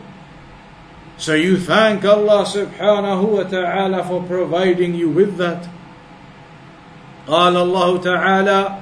So 1.18 1.34
you 1.34 1.58
thank 1.58 2.04
Allah 2.04 2.44
subhanahu 2.44 3.26
wa 3.26 3.42
ta'ala 3.42 4.04
for 4.04 4.22
providing 4.22 4.94
you 4.94 5.10
with 5.10 5.36
that. 5.38 5.68
قال 7.26 7.56
الله 7.56 7.98
تعالى 7.98 8.78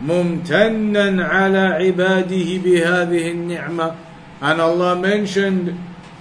ممتنا 0.00 1.24
على 1.28 1.58
عباده 1.76 2.48
بهذه 2.64 3.30
النعمة 3.30 3.94
and 4.40 4.60
Allah 4.60 4.96
mentioned 4.96 5.78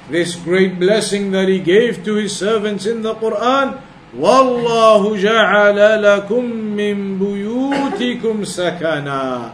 this 0.10 0.36
great 0.36 0.80
blessing 0.80 1.32
that 1.32 1.48
He 1.48 1.60
gave 1.60 2.04
to 2.06 2.16
His 2.16 2.36
servants 2.36 2.86
in 2.86 3.02
the 3.02 3.16
Quran 3.16 3.82
والله 4.20 5.18
جعل 5.18 6.04
لكم 6.04 6.46
من 6.54 7.20
بيوتكم 7.20 8.44
سكنا 8.44 9.52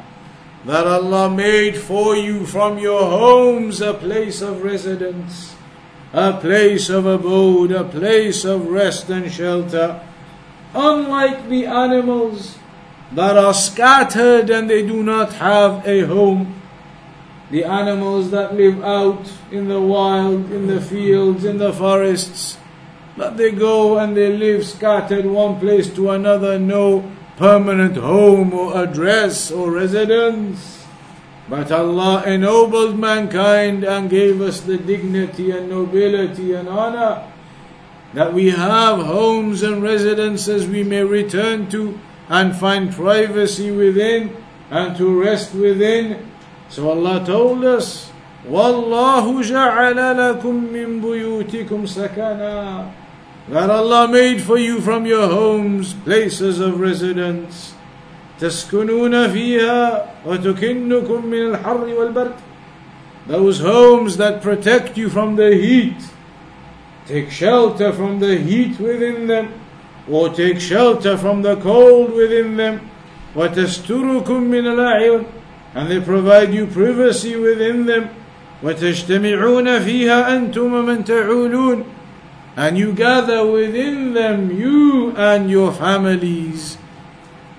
that 0.66 0.86
Allah 0.86 1.30
made 1.30 1.76
for 1.76 2.16
you 2.16 2.46
from 2.46 2.78
your 2.78 3.02
homes 3.02 3.82
a 3.82 3.94
place 3.94 4.42
of 4.42 4.64
residence, 4.64 5.56
a 6.14 6.34
place 6.34 6.90
of 6.90 7.06
abode, 7.06 7.72
a 7.72 7.84
place 7.84 8.46
of 8.46 8.68
rest 8.68 9.10
and 9.10 9.32
shelter. 9.32 10.00
Unlike 10.76 11.50
the 11.50 11.66
animals 11.66 12.60
that 13.14 13.38
are 13.38 13.54
scattered 13.54 14.50
and 14.50 14.70
they 14.70 14.86
do 14.86 15.02
not 15.02 15.34
have 15.34 15.86
a 15.88 16.02
home, 16.02 16.62
the 17.50 17.64
animals 17.64 18.30
that 18.32 18.54
live 18.54 18.84
out 18.84 19.32
in 19.52 19.68
the 19.68 19.82
wild, 19.82 20.52
in 20.52 20.68
the 20.68 20.80
fields, 20.80 21.44
in 21.44 21.58
the 21.58 21.74
forests, 21.74 22.58
but 23.18 23.38
they 23.38 23.52
go 23.52 23.98
and 23.98 24.16
they 24.16 24.36
live 24.36 24.66
scattered 24.66 25.26
one 25.26 25.60
place 25.60 25.94
to 25.96 26.12
another, 26.12 26.58
no 26.58 27.10
permanent 27.38 27.98
home 27.98 28.54
or 28.54 28.78
address 28.82 29.52
or 29.52 29.72
residence. 29.72 30.86
But 31.50 31.72
Allah 31.72 32.24
ennobled 32.26 32.98
mankind 32.98 33.84
and 33.84 34.10
gave 34.10 34.42
us 34.42 34.62
the 34.62 34.78
dignity 34.78 35.52
and 35.52 35.70
nobility 35.70 36.54
and 36.54 36.70
honor 36.70 37.28
that 38.14 38.34
we 38.34 38.52
have 38.52 39.00
homes 39.00 39.64
and 39.64 39.84
residences 39.84 40.68
we 40.68 40.84
may 40.84 41.04
return 41.04 41.70
to 41.70 42.00
and 42.30 42.56
find 42.56 42.94
privacy 42.94 43.72
within 43.72 44.36
and 44.70 44.96
to 44.98 45.22
rest 45.22 45.54
within. 45.54 46.32
So 46.70 46.90
Allah 46.90 47.26
told 47.26 47.66
us, 47.66 48.12
وَاللَّهُ 48.48 49.44
جَعَلَ 49.44 49.98
لَكُم 50.00 50.56
مِّن 50.72 51.02
بُيُوتِكُمْ 51.02 51.88
سَكَنًا 51.88 52.92
That 53.50 53.70
Allah 53.70 54.08
made 54.08 54.42
for 54.42 54.58
you 54.58 54.80
from 54.82 55.06
your 55.06 55.28
homes 55.28 55.94
places 55.94 56.60
of 56.60 56.80
residence. 56.80 57.74
تسكنون 58.40 59.28
فيها 59.28 60.06
وتكنكم 60.26 61.26
من 61.26 61.56
الحر 61.56 61.86
والبرد 61.94 62.34
Those 63.28 63.60
homes 63.60 64.18
that 64.18 64.42
protect 64.42 64.98
you 64.98 65.10
from 65.10 65.36
the 65.36 65.56
heat. 65.56 66.02
Take 67.08 67.30
shelter 67.30 67.92
from 67.92 68.20
the 68.20 68.38
heat 68.38 68.80
within 68.80 69.28
them 69.28 69.54
or 70.10 70.30
take 70.30 70.60
shelter 70.60 71.18
from 71.18 71.42
the 71.42 71.56
cold 71.58 72.14
within 72.14 72.58
them. 72.58 72.90
وتستركم 73.36 74.42
من 74.42 74.68
الأعين 74.68 75.26
and 75.76 75.90
they 75.90 76.00
provide 76.00 76.54
you 76.54 76.68
privacy 76.68 77.36
within 77.36 77.86
them. 77.86 78.10
وتجتمعون 78.64 79.80
فيها 79.80 80.36
أنتم 80.36 80.74
ومن 80.74 81.04
تعولون 81.04 81.84
and 82.56 82.78
you 82.78 82.94
gather 82.94 83.46
within 83.50 84.14
them 84.14 84.52
you 84.52 85.16
and 85.16 85.50
your 85.50 85.72
families 85.72 86.78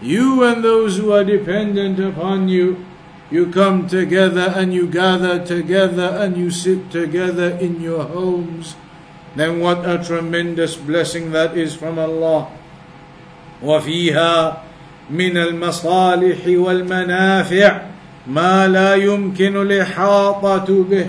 you 0.00 0.42
and 0.44 0.62
those 0.62 0.98
who 0.98 1.12
are 1.12 1.24
dependent 1.24 1.98
upon 1.98 2.48
you 2.48 2.84
you 3.30 3.50
come 3.50 3.86
together 3.88 4.52
and 4.54 4.74
you 4.74 4.86
gather 4.86 5.44
together 5.44 6.18
and 6.20 6.36
you 6.36 6.50
sit 6.50 6.90
together 6.90 7.56
in 7.56 7.80
your 7.80 8.04
homes 8.04 8.76
then 9.34 9.60
what 9.60 9.88
a 9.88 10.02
tremendous 10.04 10.76
blessing 10.76 11.32
that 11.32 11.56
is 11.56 11.74
from 11.74 11.98
Allah 11.98 12.48
وفيها 13.62 14.62
من 15.10 15.36
المصالح 15.36 16.42
والمنافع 16.46 17.80
ما 18.26 18.68
لا 18.68 18.94
يمكن 18.94 19.62
الإحاطة 19.62 20.84
به 20.90 21.06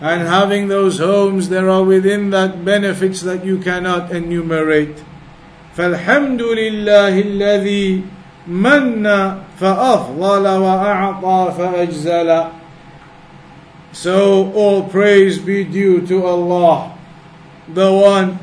and 0.00 0.22
having 0.22 0.68
those 0.68 0.98
homes 0.98 1.48
there 1.48 1.68
are 1.68 1.84
within 1.84 2.30
that 2.30 2.64
benefits 2.64 3.20
that 3.20 3.44
you 3.44 3.58
cannot 3.58 4.10
enumerate 4.10 5.04
فالحمد 5.76 6.42
لله 6.42 7.20
الذي 7.20 8.02
من 8.48 9.06
فأفضل 9.60 10.44
وأعطى 10.46 11.54
فأجزل 11.58 12.50
So 13.92 14.52
all 14.52 14.84
praise 14.84 15.40
be 15.40 15.64
due 15.64 16.06
to 16.06 16.24
Allah, 16.24 16.96
the 17.66 17.92
one 17.92 18.38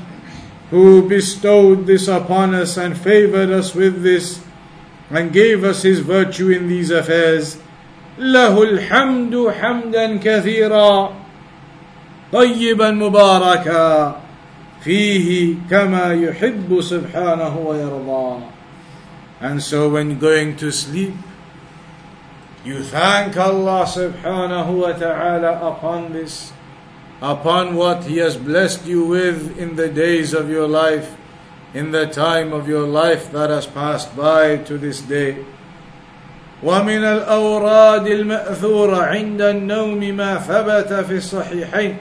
who 0.71 1.07
bestowed 1.07 1.87
this 1.87 2.09
upon 2.09 2.53
us 2.53 2.75
and 2.75 2.97
favored 2.97 3.49
us 3.49 3.73
with 3.73 4.03
this 4.03 4.43
and 5.09 5.31
gave 5.31 5.63
us 5.63 5.83
his 5.83 5.99
virtue 5.99 6.49
in 6.49 6.67
these 6.67 6.91
affairs. 6.91 7.57
له 8.19 8.63
الحمد 8.63 9.53
حمدا 9.61 10.17
كثيرا 10.17 11.13
طيبا 12.33 12.91
مباركا 12.91 14.15
فيه 14.83 15.55
كما 15.69 16.13
يحب 16.13 16.81
سبحانه 16.81 17.57
ويرضى 17.57 18.41
And 19.39 19.61
so 19.61 19.89
when 19.89 20.17
going 20.17 20.55
to 20.57 20.71
sleep 20.71 21.13
you 22.65 22.83
thank 22.83 23.37
Allah 23.37 23.85
subhanahu 23.85 24.81
wa 24.81 24.91
ta'ala 24.91 25.61
upon 25.61 26.11
this 26.11 26.51
upon 27.21 27.75
what 27.75 28.05
He 28.05 28.17
has 28.17 28.35
blessed 28.35 28.85
you 28.85 29.05
with 29.05 29.57
in 29.57 29.75
the 29.75 29.87
days 29.87 30.33
of 30.33 30.49
your 30.49 30.67
life 30.67 31.15
in 31.73 31.91
the 31.91 32.07
time 32.07 32.53
of 32.53 32.67
your 32.67 32.87
life 32.87 33.31
that 33.31 33.49
has 33.49 33.67
passed 33.67 34.15
by 34.17 34.57
to 34.57 34.77
this 34.77 35.01
day 35.01 35.37
ومن 36.63 37.03
الأوراد 37.03 38.07
المأثورة 38.07 38.97
عند 38.97 39.41
النوم 39.41 39.99
ما 39.99 40.37
ثبت 40.37 40.93
في 40.93 41.17
الصحيحين 41.17 41.97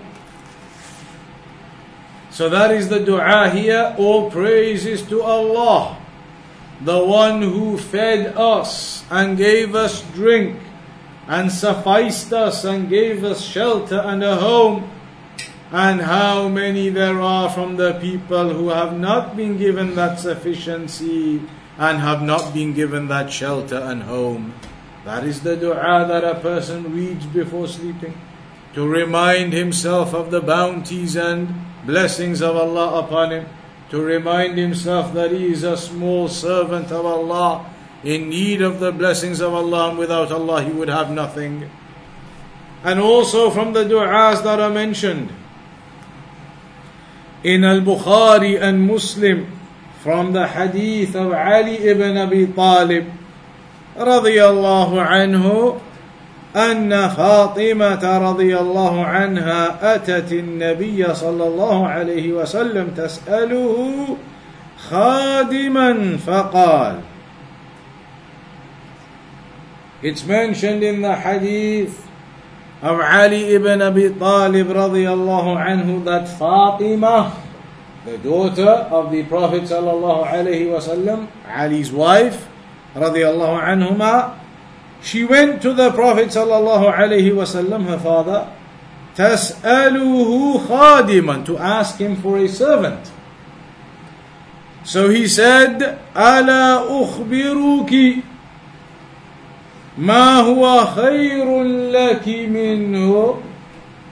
So 2.41 2.49
that 2.49 2.71
is 2.71 2.89
the 2.89 2.97
dua 2.99 3.51
here. 3.54 3.93
All 3.99 4.32
praises 4.32 5.04
to 5.13 5.21
Allah, 5.21 6.01
the 6.82 6.97
one 6.97 7.43
who 7.43 7.77
fed 7.77 8.34
us 8.36 9.06
and 9.12 9.38
gave 9.38 9.75
us 9.75 10.01
drink 10.17 10.58
and 11.27 11.51
sufficed 11.51 12.34
us 12.34 12.65
and 12.65 12.89
gave 12.89 13.23
us 13.23 13.45
shelter 13.45 14.01
and 14.01 14.23
a 14.23 14.38
home. 14.38 14.89
And 15.69 16.01
how 16.01 16.47
many 16.47 16.89
there 16.89 17.21
are 17.21 17.47
from 17.47 17.77
the 17.77 17.93
people 18.01 18.49
who 18.49 18.69
have 18.69 18.97
not 18.97 19.38
been 19.38 19.60
given 19.60 19.93
that 19.93 20.17
sufficiency 20.17 21.43
and 21.77 21.99
have 21.99 22.23
not 22.23 22.56
been 22.56 22.73
given 22.73 23.08
that 23.10 23.32
shelter 23.32 23.77
and 23.77 24.01
home. 24.01 24.56
That 25.06 25.25
is 25.25 25.41
the 25.41 25.56
dua 25.56 26.08
that 26.10 26.23
a 26.23 26.39
person 26.39 26.91
reads 26.91 27.27
before 27.27 27.67
sleeping 27.67 28.17
to 28.73 28.88
remind 28.88 29.54
himself 29.54 30.15
of 30.15 30.32
the 30.32 30.41
bounties 30.41 31.15
and 31.15 31.69
blessings 31.86 32.41
of 32.41 32.56
Allah 32.56 33.00
upon 33.04 33.32
him, 33.32 33.46
to 33.89 34.02
remind 34.02 34.58
himself 34.58 35.13
that 35.13 35.32
he 35.32 35.52
is 35.52 35.63
a 35.63 35.76
small 35.76 36.28
servant 36.28 36.91
of 36.91 37.06
Allah 37.06 37.65
in 38.04 38.30
need 38.30 38.62
of 38.62 38.80
the 38.80 38.91
blessings 38.91 39.41
of 39.41 39.54
Allah, 39.54 39.89
and 39.89 39.98
without 39.98 40.32
Allah 40.32 40.63
he 40.63 40.72
would 40.72 40.89
have 40.89 41.12
nothing. 41.12 41.70
And 42.84 43.00
also 43.00 43.50
from 43.52 43.74
the 43.74 43.84
du'as 43.84 44.44
that 44.44 44.60
are 44.60 44.72
mentioned 44.72 45.32
in 47.44 47.63
Al 47.63 47.82
Bukhari 47.82 48.60
and 48.62 48.88
Muslim 48.88 49.52
from 50.02 50.34
the 50.34 50.48
hadith 50.48 51.15
of 51.15 51.32
Ali 51.34 51.78
ibn 51.78 52.17
Abi 52.17 52.48
Talib 52.48 53.06
radiallahu 53.96 54.98
anhu 54.98 55.82
أن 56.56 57.10
فاطمة 57.10 58.18
رضي 58.18 58.58
الله 58.58 59.06
عنها 59.06 59.96
أتت 59.96 60.32
النبي 60.32 61.14
صلى 61.14 61.44
الله 61.48 61.88
عليه 61.88 62.34
وسلم 62.34 62.88
تسأله 62.98 64.18
خادما 64.90 66.18
فقال. 66.18 67.02
It's 70.04 70.26
mentioned 70.26 70.84
in 70.84 71.02
the 71.02 71.16
hadith 71.16 72.08
of 72.82 73.00
Ali 73.00 73.54
ibn 73.54 73.82
Abi 73.82 74.10
Talib 74.10 74.68
الله 75.06 75.58
عنه 75.58 76.04
that 76.04 76.28
Fatima, 76.28 77.32
the 78.04 78.18
daughter 78.18 78.90
of 78.92 79.12
the 79.12 79.24
Prophet 79.24 79.68
الله 79.92 80.26
عليه 80.26 80.76
وسلم, 80.76 81.28
Ali's 81.48 81.92
wife, 81.94 82.50
الله 83.24 83.58
عنهما, 83.58 84.40
she 85.03 85.25
went 85.25 85.62
to 85.62 85.72
the 85.72 85.92
Prophet 85.92 86.29
sallallahu 86.29 86.92
alaihi 86.92 87.31
wasallam, 87.33 87.87
her 87.87 87.99
father, 87.99 88.49
تسأله 89.16 90.59
خادما 90.68 91.44
to 91.46 91.57
ask 91.59 91.99
him 91.99 92.16
for 92.16 92.38
a 92.38 92.49
servant. 92.49 93.11
So 94.85 95.09
he 95.09 95.27
said, 95.27 95.99
ألا 96.16 97.03
أخبرك 97.03 98.16
ما 99.99 100.40
هو 100.40 100.85
خير 100.87 101.62
لك 101.90 102.29
منه 102.29 103.42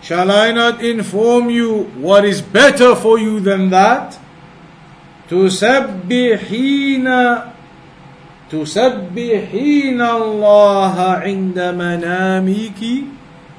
Shall 0.03 0.31
I 0.31 0.53
not 0.53 0.85
inform 0.85 1.49
you 1.49 1.85
what 1.97 2.25
is 2.27 2.43
better 2.43 2.95
for 2.95 3.19
you 3.19 3.41
than 3.41 3.71
that? 3.71 4.19
تسبحين 5.31 7.09
تسبحين 8.52 10.02
الله 10.02 10.96
عند 11.00 11.60
منامك 11.60 12.82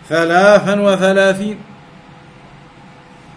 ثلاثا 0.08 0.74
وثلاثين 0.80 1.56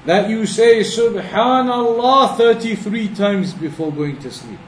that 0.06 0.30
you 0.30 0.46
say 0.46 0.82
subhanallah 0.84 2.36
33 2.36 3.08
times 3.16 3.54
before 3.54 3.92
going 3.92 4.18
to 4.20 4.32
sleep 4.32 4.60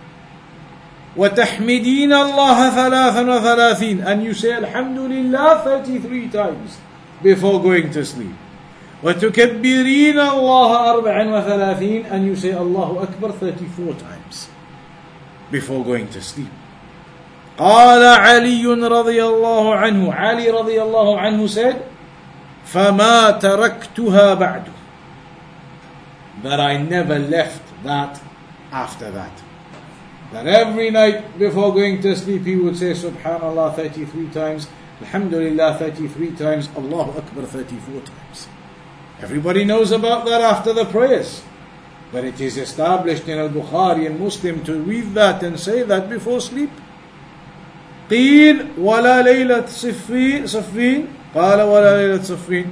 وتحمدين 1.17 2.13
الله 2.13 2.69
ثلاثا 2.69 3.21
وثلاثين 3.21 4.06
and 4.06 4.24
you 4.24 4.34
say 4.34 4.54
alhamdulillah 4.54 5.63
33 5.65 6.30
times 6.30 6.78
before 7.24 7.62
going 7.62 7.89
to 7.91 8.06
sleep 8.06 8.36
وتكبرين 9.04 10.19
الله 10.19 10.89
أربعا 10.89 11.24
وثلاثين 11.24 12.06
and 12.12 12.26
you 12.28 12.36
say 12.36 12.54
الله 12.54 13.04
أكبر 13.04 13.32
34 13.32 13.93
times 13.98 14.50
before 15.52 15.84
going 15.84 16.08
to 16.08 16.21
sleep 16.21 16.52
قال 17.59 18.03
علي 18.05 18.66
رضي 18.66 19.25
الله 19.25 19.75
عنه 19.75 20.12
علي 20.12 20.51
رضي 20.51 20.83
الله 20.83 21.18
عنه 21.20 21.46
said 21.46 21.77
فما 22.64 23.31
تركتها 23.31 24.35
بعد 24.35 24.62
that 26.42 26.61
I 26.61 26.79
never 26.79 27.18
left 27.18 27.62
that 27.85 28.20
after 28.73 29.11
that 29.11 29.42
that 30.33 30.46
every 30.46 30.90
night 30.90 31.38
before 31.38 31.75
going 31.75 32.01
to 32.03 32.16
sleep 32.16 32.44
he 32.46 32.57
would 32.57 32.77
say 32.77 32.92
subhanallah 32.92 33.75
33 33.75 34.29
times 34.31 34.68
alhamdulillah 35.03 35.77
33 35.79 36.31
times 36.37 36.68
allahu 36.77 37.18
akbar 37.18 37.44
34 37.44 38.01
times 38.09 38.49
everybody 39.20 39.64
knows 39.64 39.92
about 39.92 40.25
that 40.25 40.40
after 40.40 40.73
the 40.73 40.85
prayers 40.87 41.42
but 42.12 42.25
it 42.25 42.40
is 42.40 42.57
established 42.57 43.29
in 43.29 43.38
al-bukhari 43.38 44.07
and 44.07 44.18
muslim 44.20 44.62
to 44.64 44.79
read 44.81 45.12
that 45.14 45.42
and 45.42 45.59
say 45.59 45.83
that 45.83 46.09
before 46.09 46.40
sleep 46.40 46.70
قيل 48.10 48.65
ولا 48.78 49.22
ليلة 49.22 49.65
صفين 49.65 50.48
صفين 50.48 51.08
قال 51.36 51.62
ولا 51.62 52.02
ليلة 52.02 52.22
صفين 52.24 52.65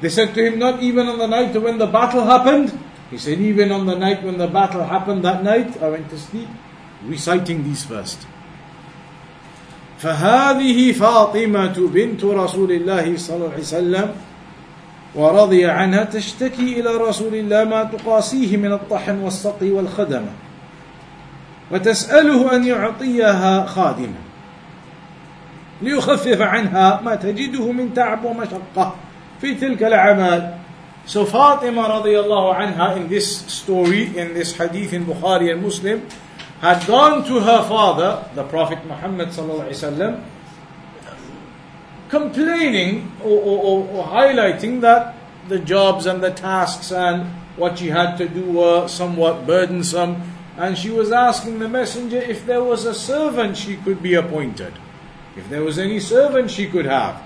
They 0.00 0.08
said 0.08 0.32
to 0.34 0.42
him, 0.42 0.58
not 0.58 0.82
even 0.82 1.08
on 1.08 1.18
the 1.18 1.26
night 1.26 1.54
when 1.60 1.76
the 1.76 1.86
battle 1.86 2.24
happened. 2.24 2.72
He 3.10 3.18
said, 3.18 3.38
even 3.38 3.70
on 3.70 3.84
the 3.84 3.96
night 3.96 4.22
when 4.22 4.38
the 4.38 4.46
battle 4.46 4.82
happened 4.82 5.22
that 5.24 5.44
night, 5.44 5.76
I 5.82 5.90
went 5.90 6.08
to 6.08 6.18
sleep 6.18 6.48
reciting 7.04 7.64
these 7.64 7.84
first. 7.84 8.26
فهذه 10.00 10.92
فاطمة 10.92 11.76
بنت 11.92 12.24
رسول 12.24 12.72
الله 12.72 13.16
صلى 13.16 13.36
الله 13.36 13.50
عليه 13.52 13.60
وسلم 13.60 14.08
ورضي 15.14 15.66
عنها 15.66 16.04
تشتكي 16.04 16.80
إلى 16.80 16.96
رسول 16.96 17.34
الله 17.34 17.64
ما 17.64 17.84
تقاسيه 17.84 18.56
من 18.56 18.72
الطحن 18.72 19.18
والسقي 19.18 19.70
والخدمة 19.70 20.32
وتسأله 21.70 22.56
أن 22.56 22.64
يعطيها 22.64 23.66
خادما 23.66 24.29
ليخفف 25.81 26.41
عنها 26.41 27.01
ما 27.03 27.15
تجده 27.15 27.71
من 27.71 27.93
تعب 27.93 28.25
ومشقة 28.25 28.95
في 29.41 29.55
تلك 29.55 29.83
الأعمال 29.83 30.53
So 31.07 31.23
Fatima 31.23 32.01
radiallahu 32.01 32.55
anha 32.57 32.97
in 32.97 33.07
this 33.07 33.45
story, 33.45 34.17
in 34.17 34.33
this 34.33 34.57
hadith 34.57 34.91
in 34.91 35.05
Bukhari 35.05 35.51
and 35.53 35.61
Muslim, 35.61 36.01
had 36.61 36.87
gone 36.87 37.23
to 37.25 37.39
her 37.41 37.61
father, 37.69 38.27
the 38.33 38.43
Prophet 38.43 38.83
Muhammad 38.87 39.29
sallallahu 39.29 39.69
alaihi 39.69 39.85
wasallam, 39.85 40.23
complaining 42.09 43.11
or, 43.23 43.37
or, 43.39 43.87
or, 43.87 44.03
highlighting 44.07 44.81
that 44.81 45.15
the 45.47 45.59
jobs 45.59 46.07
and 46.07 46.23
the 46.23 46.31
tasks 46.31 46.91
and 46.91 47.25
what 47.55 47.77
she 47.77 47.89
had 47.89 48.15
to 48.15 48.27
do 48.27 48.43
were 48.51 48.87
somewhat 48.87 49.45
burdensome. 49.45 50.21
And 50.57 50.77
she 50.77 50.89
was 50.89 51.11
asking 51.11 51.59
the 51.59 51.67
messenger 51.67 52.17
if 52.17 52.45
there 52.45 52.63
was 52.63 52.85
a 52.85 52.93
servant 52.93 53.57
she 53.57 53.75
could 53.77 54.01
be 54.01 54.13
appointed, 54.13 54.73
If 55.36 55.48
there 55.48 55.62
was 55.62 55.78
any 55.78 56.00
servant 56.00 56.50
she 56.50 56.66
could 56.66 56.86
have 56.86 57.22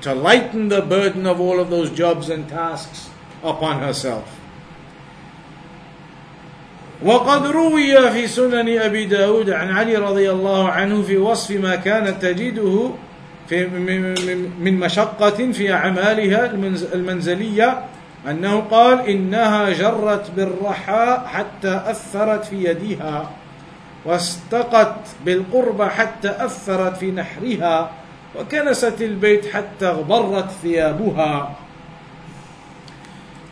to 0.00 0.14
lighten 0.14 0.68
the 0.68 0.82
burden 0.82 1.26
of 1.26 1.40
all 1.40 1.58
of 1.60 1.70
those 1.70 1.90
jobs 1.90 2.28
and 2.28 2.48
tasks 2.48 3.10
upon 3.42 3.80
herself. 3.80 4.40
وقد 7.02 7.46
روي 7.46 8.10
في 8.12 8.26
سنن 8.26 8.68
أبي 8.78 9.04
داود 9.04 9.50
عن 9.50 9.70
علي 9.70 9.96
رضي 9.96 10.30
الله 10.30 10.68
عنه 10.68 11.02
في 11.02 11.16
وصف 11.16 11.50
ما 11.50 11.76
كانت 11.76 12.22
تجده 12.22 12.90
في 13.48 13.66
من 14.60 14.78
مشقة 14.78 15.52
في 15.52 15.72
أعمالها 15.72 16.54
المنزلية 16.94 17.84
أنه 18.30 18.60
قال 18.60 19.00
إنها 19.08 19.70
جرت 19.70 20.30
بالرحى 20.36 21.22
حتى 21.26 21.82
أثرت 21.86 22.44
في 22.44 22.64
يديها 22.64 23.30
واستقت 24.05 25.07
بالقرب 25.25 25.81
حتى 25.81 26.29
أثرت 26.29 26.97
في 26.97 27.11
نحرها 27.11 27.91
وكنست 28.35 29.01
البيت 29.01 29.45
حتى 29.45 29.87
اغبرت 29.87 30.49
ثيابها 30.61 31.55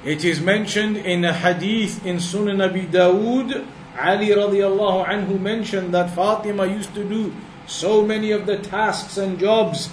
It 0.06 0.24
is 0.24 0.40
mentioned 0.40 0.96
in 0.96 1.26
a 1.26 1.34
hadith 1.34 2.06
in 2.06 2.18
Sunan 2.18 2.64
Abi 2.64 2.86
Dawood 2.86 3.66
Ali 3.98 4.30
radiallahu 4.30 5.10
anhu 5.10 5.42
mentioned 5.42 5.92
that 5.94 6.14
Fatima 6.14 6.68
used 6.68 6.94
to 6.94 7.04
do 7.04 7.34
so 7.66 8.06
many 8.06 8.32
of 8.32 8.46
the 8.46 8.58
tasks 8.58 9.18
and 9.18 9.40
jobs, 9.40 9.90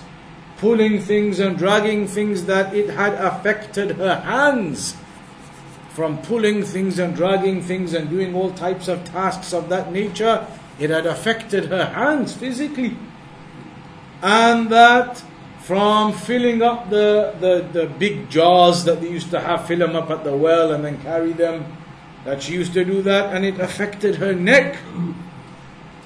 pulling 0.59 1.01
things 1.01 1.41
and 1.41 1.57
dragging 1.57 2.07
things 2.07 2.45
that 2.45 2.75
it 2.75 2.91
had 2.91 3.15
affected 3.15 3.97
her 3.97 4.21
hands. 4.21 4.95
From 6.00 6.18
pulling 6.22 6.64
things 6.64 6.98
and 6.98 7.14
dragging 7.14 7.62
things 7.62 7.94
and 7.94 8.10
doing 8.10 8.34
all 8.34 8.52
types 8.52 8.88
of 8.88 9.04
tasks 9.04 9.52
of 9.52 9.68
that 9.68 9.92
nature, 9.92 10.48
it 10.80 10.92
had 10.92 11.06
affected 11.06 11.66
her 11.66 11.88
hands 11.88 12.34
physically. 12.34 12.96
And 14.22 14.70
that 14.70 15.22
from 15.60 16.14
filling 16.14 16.62
up 16.62 16.90
the, 16.90 17.36
the, 17.42 17.68
the 17.74 17.88
big 17.88 18.30
jars 18.30 18.86
that 18.86 19.02
they 19.02 19.10
used 19.10 19.30
to 19.32 19.42
have, 19.42 19.68
fill 19.68 19.80
them 19.80 19.98
up 19.98 20.10
at 20.10 20.24
the 20.24 20.32
well 20.38 20.72
and 20.72 20.86
then 20.86 21.02
carry 21.02 21.34
them, 21.34 21.66
that 22.24 22.44
she 22.44 22.54
used 22.54 22.72
to 22.76 22.86
do 22.86 23.02
that 23.02 23.36
and 23.36 23.44
it 23.44 23.60
affected 23.60 24.16
her 24.16 24.34
neck. 24.34 24.78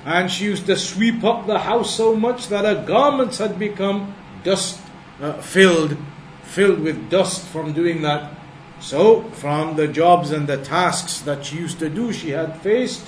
And 0.05 0.31
she 0.31 0.45
used 0.45 0.65
to 0.65 0.75
sweep 0.75 1.23
up 1.23 1.45
the 1.45 1.59
house 1.59 1.95
so 1.95 2.15
much 2.15 2.47
that 2.47 2.65
her 2.65 2.83
garments 2.83 3.37
had 3.37 3.59
become 3.59 4.15
dust 4.43 4.81
uh, 5.21 5.33
filled, 5.33 5.95
filled 6.41 6.79
with 6.79 7.11
dust 7.11 7.45
from 7.45 7.73
doing 7.73 8.01
that. 8.01 8.39
So, 8.82 9.24
from 9.32 9.76
the 9.76 9.88
jobs 9.88 10.30
and 10.30 10.46
the 10.46 10.56
tasks 10.56 11.20
that 11.20 11.44
she 11.44 11.56
used 11.56 11.78
to 11.80 11.88
do, 11.88 12.12
she 12.12 12.30
had 12.30 12.60
faced 12.60 13.04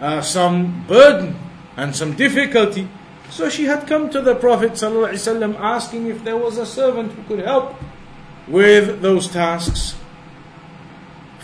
uh, 0.00 0.22
some 0.22 0.84
burden 0.86 1.36
and 1.76 1.94
some 1.94 2.14
difficulty. 2.14 2.88
So 3.30 3.48
she 3.48 3.64
had 3.64 3.86
come 3.86 4.10
to 4.10 4.20
the 4.20 4.34
Prophet 4.34 4.72
ﷺ 4.72 5.58
asking 5.58 6.06
if 6.06 6.24
there 6.24 6.36
was 6.36 6.58
a 6.58 6.66
servant 6.66 7.12
who 7.12 7.22
could 7.24 7.44
help 7.44 7.74
with 8.46 9.02
those 9.02 9.28
tasks. 9.28 9.96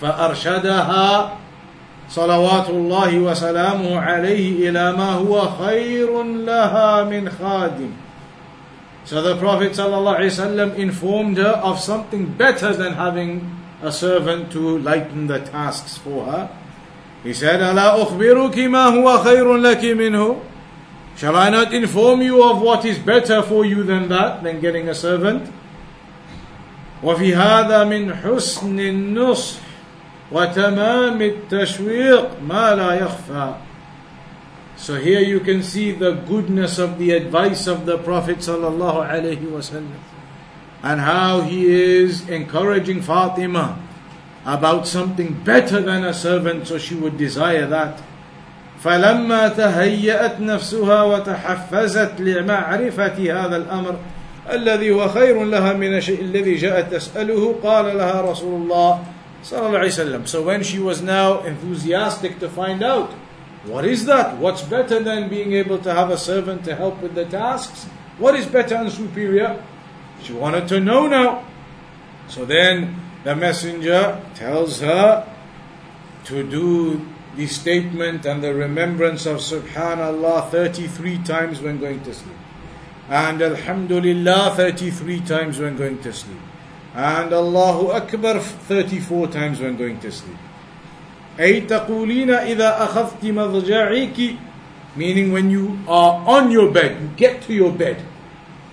فأرشدها 0.00 1.37
صلوات 2.09 2.70
الله 2.70 3.18
وسلامه 3.18 4.00
عليه 4.00 4.70
إلى 4.70 4.96
ما 4.96 5.12
هو 5.20 5.48
خير 5.61 6.22
لها 6.22 7.04
من 7.04 7.28
خادم 7.30 7.92
So 9.04 9.22
the 9.22 9.37
Prophet 9.37 9.72
ﷺ 9.72 10.76
informed 10.76 11.38
her 11.38 11.59
of 11.64 11.80
something 11.80 12.26
better 12.26 12.72
than 12.72 12.92
having 12.92 13.53
a 13.83 13.92
servant 13.92 14.52
to 14.52 14.78
lighten 14.78 15.26
the 15.26 15.38
tasks 15.38 15.96
for 15.96 16.26
her. 16.26 16.50
He 17.22 17.35
said, 17.35 17.61
ألا 17.61 18.02
أخبرك 18.02 18.59
ما 18.59 18.87
هو 18.87 19.18
خير 19.18 19.56
لك 19.56 19.85
منه? 19.85 20.40
Shall 21.16 21.37
I 21.37 21.50
not 21.50 21.74
inform 21.74 22.22
you 22.22 22.42
of 22.42 22.62
what 22.62 22.85
is 22.85 22.98
better 22.98 23.42
for 23.42 23.64
you 23.64 23.83
than 23.83 24.09
that, 24.09 24.42
than 24.42 24.61
getting 24.61 24.88
a 24.88 24.94
servant? 24.94 25.52
وفي 27.02 27.35
هذا 27.35 27.85
من 27.85 28.14
حسن 28.14 28.80
النصح 28.80 29.61
وتمام 30.33 31.22
التشويق 31.22 32.28
ما 32.48 32.74
لا 32.74 32.92
يخفى 32.94 33.54
So 34.76 34.94
here 34.94 35.20
you 35.20 35.40
can 35.40 35.62
see 35.62 35.92
the 35.92 36.12
goodness 36.12 36.78
of 36.78 36.96
the 36.98 37.11
advice 37.11 37.66
of 37.66 37.85
the 37.85 37.98
Prophet 37.98 38.38
sallallahu 38.38 39.04
alaihi 39.04 39.44
wasallam 39.44 40.00
and 40.85 41.00
how 41.00 41.42
he 41.42 41.66
is 41.66 42.28
encouraging 42.28 43.02
Fatima 43.02 43.78
about 44.46 44.87
something 44.87 45.35
better 45.44 45.80
than 45.80 46.04
a 46.04 46.14
servant 46.14 46.66
so 46.66 46.78
she 46.78 46.94
would 46.94 47.16
desire 47.18 47.66
that. 47.66 48.00
فلما 48.85 49.48
تهيأت 49.48 50.40
نفسها 50.40 51.02
وتحفزت 51.02 52.20
لمعرفة 52.20 53.44
هذا 53.44 53.56
الأمر 53.56 53.96
الذي 54.50 54.90
هو 54.90 55.09
خير 55.09 55.44
لها 55.44 55.72
من 55.72 55.96
الشيء 55.96 56.20
الذي 56.20 56.54
جاءت 56.54 56.94
تسأله 56.94 57.54
قال 57.62 57.96
لها 57.96 58.20
رسول 58.22 58.62
الله 58.62 59.04
صلى 59.44 59.66
الله 59.66 59.78
عليه 59.78 59.92
وسلم. 59.92 60.26
So 60.26 60.42
when 60.42 60.62
she 60.62 60.78
was 60.78 61.02
now 61.02 61.40
enthusiastic 61.44 62.40
to 62.40 62.48
find 62.48 62.83
out 62.83 63.11
what 63.66 63.85
is 63.85 64.06
that? 64.06 64.38
What's 64.38 64.62
better 64.62 65.02
than 65.02 65.28
being 65.28 65.52
able 65.52 65.78
to 65.80 65.92
have 65.92 66.09
a 66.09 66.16
servant 66.16 66.64
to 66.64 66.74
help 66.74 67.02
with 67.02 67.14
the 67.14 67.26
tasks? 67.26 67.85
What 68.16 68.35
is 68.35 68.46
better 68.46 68.76
and 68.76 68.90
superior? 68.90 69.62
She 70.22 70.33
wanted 70.33 70.68
to 70.68 70.80
know 70.80 71.06
now. 71.06 71.44
So 72.28 72.44
then 72.44 73.00
the 73.24 73.35
messenger 73.35 74.22
tells 74.35 74.80
her 74.80 75.26
to 76.24 76.48
do 76.48 77.06
the 77.37 77.46
statement 77.46 78.26
and 78.26 78.42
the 78.42 78.54
remembrance 78.54 79.26
of 79.26 79.38
Subhanallah 79.38 80.50
33 80.50 81.18
times 81.24 81.61
when 81.61 81.78
going 81.78 82.02
to 82.04 82.14
sleep. 82.14 82.37
And 83.09 83.42
Alhamdulillah 83.42 84.54
33 84.56 85.20
times 85.20 85.59
when 85.59 85.76
going 85.76 86.00
to 86.02 86.12
sleep. 86.12 86.40
And 86.94 87.33
Allahu 87.33 87.92
Akbar 87.92 88.40
34 88.40 89.28
times 89.28 89.61
when 89.61 89.76
going 89.76 89.98
to 90.00 90.12
sleep. 90.12 90.38
أي 91.38 91.61
تقولين 91.61 92.30
إذا 92.30 92.85
أخذت 92.85 93.24
مضجعك 93.24 94.37
meaning 94.96 95.33
when 95.33 95.50
you 95.50 95.78
are 95.88 96.26
on 96.26 96.50
your 96.50 96.70
bed, 96.72 97.00
you 97.00 97.09
get 97.16 97.42
to 97.42 97.54
your 97.54 97.72
bed. 97.72 98.02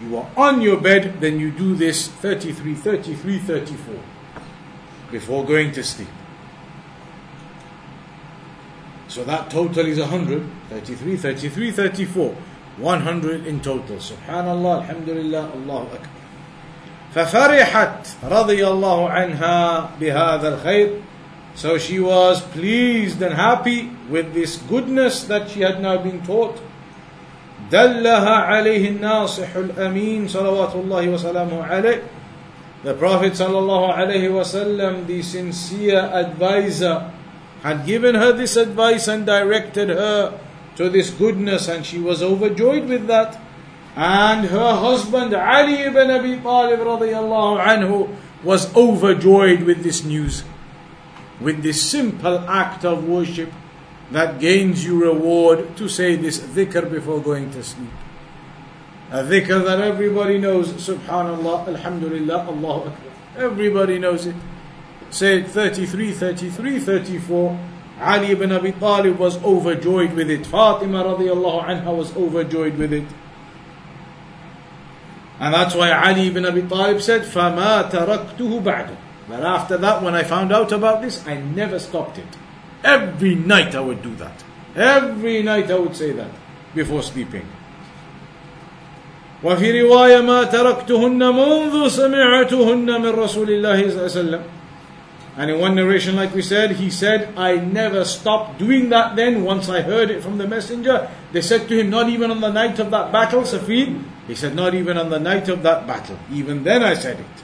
You 0.02 0.18
are 0.18 0.30
on 0.38 0.62
your 0.62 0.80
bed, 0.80 1.20
then 1.22 1.40
you 1.40 1.52
do 1.52 1.76
this 1.76 2.08
33, 2.08 2.76
33, 2.76 3.40
34 3.40 3.96
before 5.12 5.46
going 5.46 5.72
to 5.72 5.84
sleep. 5.84 6.08
So 9.08 9.24
that 9.24 9.50
total 9.50 9.86
is 9.86 10.00
100, 10.00 10.44
33, 10.70 11.18
33, 11.18 11.72
34. 11.72 12.36
100 12.78 13.48
in 13.48 13.60
total. 13.60 13.98
Subhanallah, 13.98 14.84
Alhamdulillah, 14.84 15.52
Allahu 15.54 15.96
Akbar. 15.96 16.12
ففرحت 17.16 18.30
رضي 18.30 18.68
الله 18.68 19.10
عنها 19.10 19.90
بهذا 20.00 20.48
الخير 20.54 21.02
so 21.56 21.80
she 21.80 22.00
was 22.00 22.44
pleased 22.54 23.20
and 23.24 23.34
happy 23.34 23.90
with 24.10 24.36
this 24.36 24.58
goodness 24.58 25.24
that 25.24 25.50
she 25.50 25.62
had 25.62 25.82
now 25.82 25.98
been 25.98 26.22
taught. 26.22 26.62
دلها 27.72 28.36
عليه 28.36 28.90
الناصح 28.90 29.56
الأمين 29.56 30.28
صلوات 30.28 30.76
الله 30.76 31.10
وسلامه 31.10 31.64
عليه 31.64 32.02
The 32.84 32.94
Prophet 32.94 33.34
sallallahu 33.34 33.92
alaihi 33.98 34.30
wasallam, 34.30 35.08
the 35.08 35.24
sincere 35.24 35.98
advisor, 36.14 37.12
had 37.64 37.86
given 37.88 38.14
her 38.14 38.32
this 38.32 38.56
advice 38.56 39.08
and 39.08 39.26
directed 39.26 39.90
her 39.90 40.40
to 40.76 40.88
this 40.88 41.10
goodness, 41.10 41.68
and 41.68 41.84
she 41.84 41.98
was 42.00 42.22
overjoyed 42.22 42.88
with 42.88 43.08
that. 43.08 43.42
And 43.96 44.46
her 44.46 44.76
husband 44.76 45.34
Ali 45.34 45.82
ibn 45.90 46.12
Abi 46.12 46.38
Talib 46.38 46.80
radiallahu 46.80 47.58
anhu 47.58 48.16
was 48.44 48.74
overjoyed 48.76 49.64
with 49.64 49.82
this 49.82 50.06
news, 50.06 50.44
with 51.42 51.64
this 51.64 51.82
simple 51.82 52.40
act 52.48 52.86
of 52.86 53.04
worship 53.10 53.52
that 54.12 54.40
gains 54.40 54.86
you 54.86 55.04
reward 55.04 55.76
to 55.78 55.90
say 55.90 56.16
this 56.16 56.40
dhikr 56.40 56.90
before 56.90 57.22
going 57.22 57.52
to 57.52 57.64
sleep. 57.64 57.90
A 59.12 59.24
dhikr 59.24 59.64
that 59.66 59.80
everybody 59.82 60.38
knows, 60.38 60.72
subhanallah, 60.74 61.68
alhamdulillah, 61.68 62.48
Allahu 62.48 62.90
Akbar. 62.90 63.12
Everybody 63.38 64.00
knows 64.00 64.26
it. 64.26 64.36
Say 65.10 65.40
it 65.40 65.48
33, 65.50 66.12
33, 66.12 66.80
34. 66.80 67.60
Ali 68.00 68.32
ibn 68.32 68.52
Abi 68.52 68.74
Talib 68.74 69.18
was 69.18 69.42
overjoyed 69.44 70.14
with 70.14 70.30
it. 70.30 70.46
Fatima 70.46 71.04
radiallahu 71.04 71.66
anha 71.66 71.96
was 71.96 72.16
overjoyed 72.16 72.78
with 72.78 72.94
it. 72.94 73.06
And 75.40 75.54
that's 75.54 75.76
why 75.76 75.92
Ali 75.92 76.28
ibn 76.28 76.46
Abi 76.46 76.64
Talib 76.64 77.02
said, 77.02 77.22
فَمَا 77.22 77.90
تَرَكْتُهُ 77.90 78.64
بَعْدُ 78.64 78.96
But 79.28 79.44
after 79.44 79.78
that, 79.78 80.02
when 80.02 80.16
I 80.16 80.24
found 80.24 80.52
out 80.52 80.72
about 80.72 81.02
this, 81.02 81.26
I 81.28 81.38
never 81.38 81.80
stopped 81.80 82.18
it. 82.18 82.38
Every 82.85 83.35
night 83.35 83.75
I 83.75 83.81
would 83.81 84.03
do 84.03 84.15
that. 84.17 84.45
Every 84.75 85.43
night 85.43 85.71
I 85.71 85.79
would 85.79 85.95
say 85.97 86.13
that 86.13 86.31
before 86.75 87.03
sleeping. 87.03 87.47
وفي 89.43 89.83
رواية 89.83 90.21
ما 90.21 90.45
تركتهن 90.45 91.19
منذ 91.19 91.89
سمعتهن 91.89 92.87
من 93.03 93.09
رسول 93.11 93.51
الله 93.51 93.77
صلى 93.83 93.91
الله 93.91 94.01
عليه 94.01 94.05
وسلم 94.05 94.43
And 95.35 95.51
in 95.51 95.59
one 95.59 95.75
narration, 95.75 96.15
like 96.15 96.35
we 96.35 96.43
said, 96.43 96.73
he 96.73 96.91
said, 96.91 97.33
I 97.39 97.57
never 97.57 98.05
stopped 98.05 98.59
doing 98.59 98.91
that 98.91 99.17
then 99.17 99.45
once 99.45 99.67
I 99.71 99.81
heard 99.81 100.11
it 100.11 100.23
from 100.23 100.37
the 100.37 100.47
messenger. 100.47 101.09
They 101.33 101.41
said 101.41 101.69
to 101.69 101.81
him, 101.81 101.89
Not 101.89 102.11
even 102.11 102.31
on 102.31 102.43
the 102.43 102.53
night 102.53 102.79
of 102.79 102.91
that 102.91 103.11
battle, 103.13 103.41
Siffin. 103.41 104.05
He 104.27 104.35
said, 104.35 104.55
Not 104.55 104.75
even 104.75 104.99
on 104.99 105.09
the 105.09 105.19
night 105.19 105.49
of 105.49 105.63
that 105.63 105.87
battle. 105.87 106.19
Even 106.31 106.65
then 106.65 106.83
I 106.83 106.93
said 106.93 107.19
it. 107.19 107.43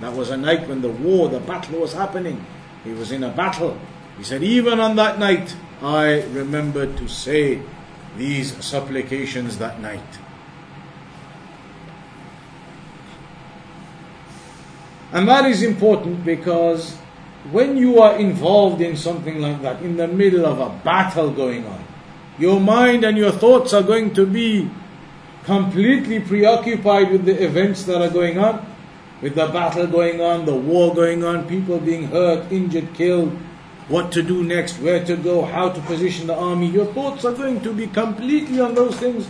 That 0.00 0.12
was 0.12 0.30
a 0.30 0.36
night 0.36 0.66
when 0.68 0.82
the 0.82 0.90
war, 0.90 1.28
the 1.28 1.38
battle 1.38 1.78
was 1.78 1.92
happening. 1.92 2.44
He 2.82 2.90
was 2.92 3.12
in 3.12 3.22
a 3.22 3.28
battle. 3.30 3.78
He 4.20 4.24
said, 4.24 4.42
Even 4.42 4.80
on 4.80 4.96
that 4.96 5.18
night, 5.18 5.56
I 5.80 6.24
remembered 6.24 6.98
to 6.98 7.08
say 7.08 7.62
these 8.18 8.52
supplications 8.62 9.56
that 9.56 9.80
night. 9.80 10.18
And 15.10 15.26
that 15.26 15.46
is 15.46 15.62
important 15.62 16.22
because 16.22 16.96
when 17.50 17.78
you 17.78 18.00
are 18.00 18.18
involved 18.18 18.82
in 18.82 18.94
something 18.94 19.40
like 19.40 19.62
that, 19.62 19.80
in 19.80 19.96
the 19.96 20.06
middle 20.06 20.44
of 20.44 20.60
a 20.60 20.68
battle 20.84 21.30
going 21.30 21.66
on, 21.66 21.82
your 22.38 22.60
mind 22.60 23.04
and 23.04 23.16
your 23.16 23.32
thoughts 23.32 23.72
are 23.72 23.82
going 23.82 24.12
to 24.12 24.26
be 24.26 24.68
completely 25.44 26.20
preoccupied 26.20 27.10
with 27.10 27.24
the 27.24 27.42
events 27.42 27.84
that 27.84 28.02
are 28.02 28.10
going 28.12 28.36
on, 28.36 28.66
with 29.22 29.34
the 29.34 29.46
battle 29.46 29.86
going 29.86 30.20
on, 30.20 30.44
the 30.44 30.54
war 30.54 30.94
going 30.94 31.24
on, 31.24 31.48
people 31.48 31.78
being 31.78 32.08
hurt, 32.08 32.52
injured, 32.52 32.92
killed, 32.92 33.34
what 33.90 34.12
to 34.12 34.22
do 34.22 34.42
next, 34.42 34.78
where 34.78 35.04
to 35.04 35.16
go, 35.16 35.42
how 35.44 35.68
to 35.68 35.80
position 35.82 36.28
the 36.28 36.34
army. 36.34 36.68
Your 36.68 36.86
thoughts 36.94 37.24
are 37.26 37.34
going 37.34 37.60
to 37.60 37.74
be 37.74 37.86
completely 37.86 38.60
on 38.60 38.74
those 38.74 38.96
things. 38.96 39.28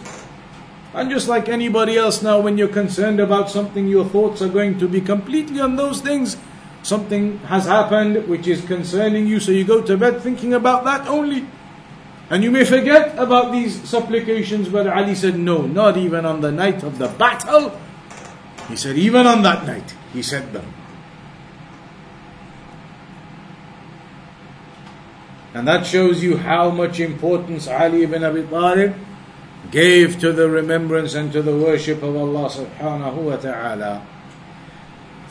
And 0.95 1.11
just 1.11 1.27
like 1.27 1.49
anybody 1.49 1.97
else 1.97 2.23
now, 2.23 2.39
when 2.41 2.59
you're 2.59 2.69
concerned 2.69 3.19
about 3.19 3.51
something, 3.51 3.89
your 3.89 4.05
thoughts 4.05 4.43
are 4.43 4.49
going 4.49 4.79
to 4.79 4.87
be 4.87 5.01
completely 5.01 5.61
on 5.61 5.77
those 5.77 6.01
things 6.01 6.37
something 6.83 7.39
has 7.41 7.67
happened 7.67 8.27
which 8.29 8.47
is 8.47 8.65
concerning 8.65 9.27
you, 9.27 9.41
so 9.41 9.53
you 9.53 9.65
go 9.65 9.83
to 9.83 9.97
bed 9.97 10.21
thinking 10.23 10.55
about 10.55 10.85
that 10.85 11.07
only. 11.09 11.47
And 12.31 12.45
you 12.45 12.51
may 12.51 12.65
forget 12.65 13.19
about 13.19 13.51
these 13.53 13.89
supplications, 13.89 14.69
but 14.69 14.87
Ali 14.87 15.15
said, 15.15 15.37
No, 15.39 15.63
not 15.63 15.97
even 15.97 16.25
on 16.25 16.41
the 16.41 16.53
night 16.53 16.83
of 16.83 16.99
the 16.99 17.09
battle. 17.09 17.79
He 18.69 18.77
said, 18.77 18.97
Even 18.97 19.27
on 19.27 19.43
that 19.43 19.67
night, 19.67 19.95
he 20.13 20.23
said 20.23 20.53
them. 20.53 20.65
And 25.54 25.68
that 25.68 25.86
shows 25.86 26.22
you 26.22 26.38
how 26.38 26.70
much 26.70 27.00
importance 27.00 27.68
Ali 27.68 28.04
ibn 28.04 28.24
Abi 28.24 28.44
Talib 28.44 28.94
gave 29.72 30.20
to 30.20 30.34
the 30.34 30.50
remembrance 30.50 31.16
and 31.16 31.32
to 31.32 31.42
the 31.42 31.56
worship 31.56 32.04
of 32.04 32.16
Allah 32.16 32.50
subhanahu 32.50 33.32
wa 33.32 33.36
ta'ala. 33.38 34.02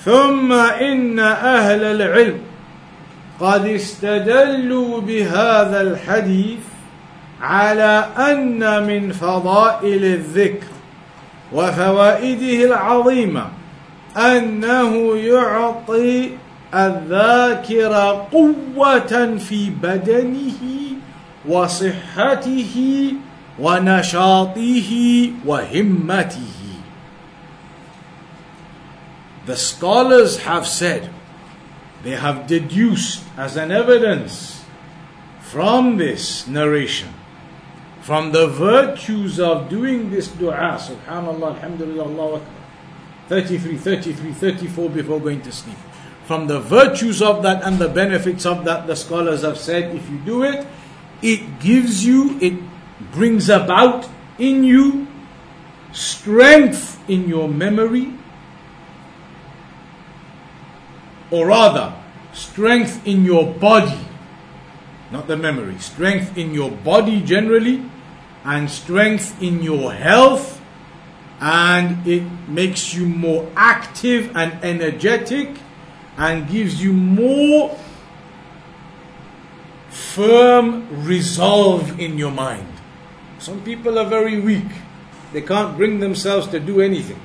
ثم 0.05 0.53
إن 0.53 1.19
أهل 1.19 1.83
العلم 1.85 2.41
قد 3.41 3.67
استدلوا 3.67 5.01
بهذا 5.01 5.81
الحديث 5.81 6.61
على 7.41 8.05
أن 8.19 8.87
من 8.87 9.13
فضائل 9.13 10.05
الذكر 10.05 10.67
وفوائده 11.53 12.65
العظيمة 12.65 13.47
أنه 14.17 15.17
يعطي 15.17 16.31
الذاكر 16.75 17.95
قوة 18.33 19.37
في 19.39 19.71
بدنه 19.71 20.61
وصحته 21.49 23.13
ونشاطه 23.59 24.91
وهمته 25.47 26.41
The 29.47 29.57
scholars 29.57 30.39
have 30.39 30.67
said, 30.67 31.11
they 32.03 32.17
have 32.17 32.47
deduced 32.47 33.25
as 33.37 33.57
an 33.57 33.71
evidence 33.71 34.65
from 35.41 35.99
this 35.99 36.47
narration, 36.49 37.13
from 38.01 38.33
the 38.33 38.47
virtues 38.47 39.39
of 39.39 39.69
doing 39.69 40.11
this 40.11 40.29
dua, 40.29 40.81
subhanallah, 40.81 41.57
alhamdulillah, 41.57 42.05
Allah 42.05 42.37
Akbar, 42.37 42.65
33, 43.29 43.77
33, 43.77 44.33
34 44.33 44.91
before 44.91 45.21
going 45.21 45.43
to 45.43 45.53
sleep. 45.53 45.77
From 46.30 46.46
the 46.46 46.60
virtues 46.60 47.24
of 47.24 47.42
that 47.42 47.64
and 47.64 47.80
the 47.80 47.90
benefits 47.90 48.46
of 48.46 48.64
that, 48.66 48.86
the 48.86 48.96
scholars 48.96 49.42
have 49.42 49.58
said, 49.58 49.96
if 49.96 50.08
you 50.12 50.20
do 50.20 50.44
it, 50.44 50.68
it 51.24 51.60
gives 51.60 52.06
you, 52.06 52.38
it 52.40 52.54
brings 53.12 53.50
about 53.50 54.08
in 54.38 54.64
you 54.64 55.08
strength 55.92 57.02
in 57.10 57.28
your 57.28 57.50
memory, 57.50 58.14
or 61.32 61.48
rather, 61.48 61.96
strength 62.32 63.08
in 63.08 63.26
your 63.26 63.52
body, 63.52 63.98
not 65.10 65.26
the 65.26 65.36
memory, 65.36 65.80
strength 65.80 66.38
in 66.38 66.54
your 66.54 66.70
body 66.70 67.22
generally, 67.22 67.84
and 68.46 68.70
strength 68.70 69.42
in 69.42 69.64
your 69.64 69.92
health, 69.94 70.62
and 71.42 72.06
it 72.06 72.22
makes 72.48 72.94
you 72.94 73.08
more 73.08 73.52
active 73.56 74.38
and 74.38 74.64
energetic 74.64 75.58
and 76.20 76.50
gives 76.50 76.84
you 76.84 76.92
more 76.92 77.80
firm 79.90 80.86
resolve 81.08 81.98
in 81.98 82.18
your 82.18 82.32
mind. 82.32 82.68
Some 83.40 83.64
people 83.64 83.98
are 83.98 84.06
very 84.06 84.40
weak, 84.40 84.68
they 85.32 85.42
can't 85.42 85.78
bring 85.78 86.02
themselves 86.02 86.48
to 86.48 86.60
do 86.60 86.82
anything. 86.82 87.20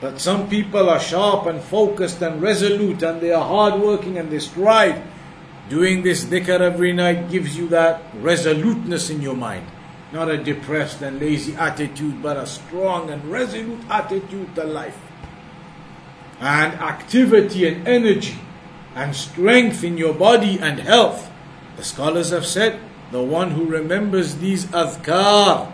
But 0.00 0.20
some 0.20 0.48
people 0.48 0.88
are 0.88 0.98
sharp 0.98 1.46
and 1.46 1.60
focused 1.60 2.22
and 2.22 2.40
resolute 2.40 3.02
and 3.02 3.20
they 3.20 3.30
are 3.30 3.44
hardworking 3.44 4.18
and 4.18 4.30
they 4.30 4.38
strive. 4.38 5.02
Doing 5.68 6.02
this 6.02 6.24
dhikr 6.24 6.60
every 6.60 6.92
night 6.92 7.30
gives 7.30 7.56
you 7.56 7.68
that 7.68 8.02
resoluteness 8.14 9.10
in 9.10 9.20
your 9.20 9.36
mind. 9.36 9.66
Not 10.12 10.30
a 10.30 10.36
depressed 10.36 11.02
and 11.02 11.20
lazy 11.20 11.56
attitude, 11.56 12.22
but 12.22 12.36
a 12.36 12.46
strong 12.46 13.10
and 13.10 13.24
resolute 13.24 13.80
attitude 13.88 14.54
to 14.54 14.64
life 14.64 14.96
And 16.39 16.73
activity 16.79 17.67
and 17.67 17.87
energy 17.87 18.39
and 18.95 19.15
strength 19.15 19.83
in 19.83 19.97
your 19.97 20.13
body 20.13 20.59
and 20.59 20.79
health. 20.79 21.29
The 21.77 21.83
scholars 21.83 22.31
have 22.31 22.45
said, 22.45 22.79
the 23.11 23.21
one 23.21 23.51
who 23.51 23.65
remembers 23.65 24.37
these 24.37 24.65
adhkar, 24.67 25.71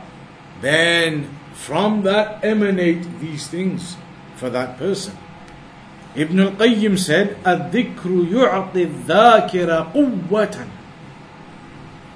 then 0.61 1.29
from 1.53 2.03
that 2.03 2.43
emanate 2.43 3.19
these 3.19 3.47
things 3.47 3.97
for 4.35 4.49
that 4.49 4.77
person. 4.77 5.17
Ibn 6.15 6.39
al-Qayyim 6.39 6.97
said, 6.97 7.37
الذكر 7.43 8.31
يعطي 8.31 8.83
الذاكر 8.83 9.91
قوة 9.93 10.67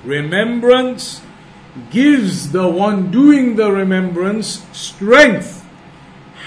Remembrance 0.06 1.22
gives 1.91 2.52
the 2.52 2.68
one 2.68 3.12
doing 3.12 3.58
the 3.58 3.72
remembrance 3.72 4.66
strength 4.72 5.62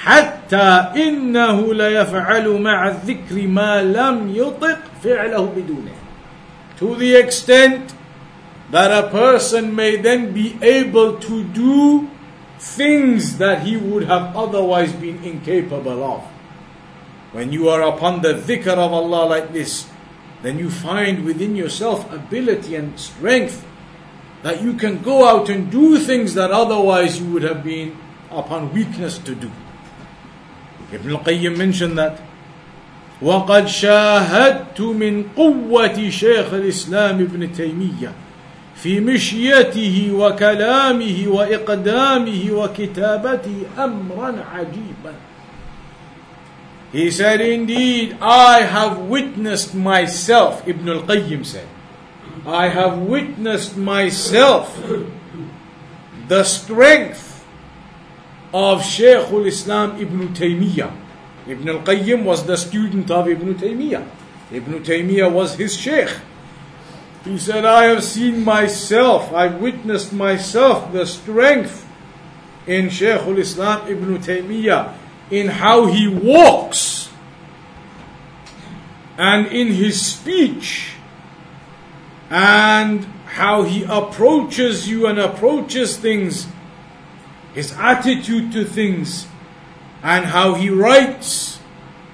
حتى 0.07 0.93
إنه 0.97 1.75
ليفعل 1.75 2.49
مع 2.61 2.89
الذكر 2.89 3.47
ما 3.47 3.83
لم 3.83 4.35
يطق 4.35 4.79
فعله 5.05 5.53
بدونه 5.57 6.03
to 6.79 6.97
the 6.97 7.15
extent 7.15 7.95
that 8.73 8.91
a 8.91 9.09
person 9.11 9.77
may 9.77 9.97
then 9.97 10.33
be 10.33 10.59
able 10.63 11.19
to 11.21 11.45
do 11.45 12.11
things 12.59 13.39
that 13.39 13.63
he 13.63 13.77
would 13.77 14.05
have 14.05 14.35
otherwise 14.35 14.93
been 14.93 15.23
incapable 15.23 16.03
of. 16.03 16.23
When 17.33 17.53
you 17.53 17.69
are 17.69 17.83
upon 17.83 18.23
the 18.23 18.35
dhikr 18.35 18.75
of 18.75 18.93
Allah 18.93 19.27
like 19.27 19.53
this, 19.53 19.89
then 20.43 20.59
you 20.59 20.71
find 20.71 21.25
within 21.25 21.55
yourself 21.55 22.11
ability 22.13 22.75
and 22.75 22.99
strength 22.99 23.65
that 24.43 24.63
you 24.63 24.75
can 24.75 25.03
go 25.03 25.29
out 25.29 25.49
and 25.49 25.71
do 25.71 25.99
things 25.99 26.35
that 26.35 26.51
otherwise 26.51 27.21
you 27.21 27.31
would 27.33 27.43
have 27.43 27.63
been 27.63 27.97
upon 28.31 28.73
weakness 28.73 29.19
to 29.19 29.35
do. 29.35 29.51
Ibn 30.94 31.12
al-Qayyim 31.12 31.58
mentioned 31.58 31.98
that. 31.98 32.20
وقد 33.22 33.68
شاهدت 33.68 34.82
من 34.82 35.24
قوة 35.38 36.10
شيخ 36.10 36.54
الإسلام 36.54 37.22
ابن 37.22 37.52
تيمية 37.52 38.12
في 38.76 39.00
مشيته 39.00 40.12
وكلامه 40.14 41.24
وإقدامه 41.28 42.52
وكتابته 42.52 43.58
أمرا 43.78 44.36
عجيبا 44.54 45.14
He 46.94 47.12
said, 47.12 47.42
Indeed, 47.42 48.16
I 48.22 48.62
have 48.62 48.98
witnessed 49.00 49.76
myself, 49.76 50.66
Ibn 50.66 50.88
al 50.88 51.02
Qayyim 51.02 51.46
said, 51.46 51.68
I 52.46 52.70
have 52.70 53.00
witnessed 53.00 53.76
myself 53.76 54.80
the 56.30 56.44
strength 56.46 57.27
of 58.54 58.84
Shaykh 58.84 59.32
al 59.32 59.46
Islam 59.46 60.02
Ibn 60.02 60.34
Taymiyyah. 60.34 60.92
Ibn 61.48 61.70
al 61.70 61.80
Qayyim 61.80 62.24
was 62.24 62.46
the 62.46 62.58
student 62.58 63.12
of 63.12 63.28
Ibn 63.28 63.56
Taymiyyah. 63.56 64.08
Ibn 64.52 64.84
Taymiyyah 64.84 65.32
was 65.32 65.56
his 65.56 65.78
Shaykh. 65.78 66.16
He 67.24 67.38
said, 67.38 67.66
I 67.66 67.86
have 67.86 68.04
seen 68.04 68.44
myself, 68.44 69.34
I've 69.34 69.60
witnessed 69.62 70.14
myself 70.14 70.94
the 70.94 71.06
strength 71.06 71.86
in 72.66 72.90
Shaykh 72.90 73.22
al 73.22 73.38
Islam 73.38 73.88
Ibn 73.88 74.18
Taymiyyah 74.20 74.94
in 75.30 75.48
how 75.48 75.88
he 75.88 76.08
walks 76.08 77.10
and 79.18 79.48
in 79.48 79.68
his 79.68 80.00
speech 80.00 80.94
and 82.30 83.04
how 83.26 83.64
he 83.64 83.84
approaches 83.84 84.88
you 84.88 85.08
and 85.08 85.20
approaches 85.20 85.98
things, 85.98 86.48
his 87.58 87.74
attitude 87.74 88.52
to 88.54 88.64
things, 88.64 89.26
and 90.04 90.26
how 90.26 90.54
he 90.54 90.70
writes. 90.70 91.58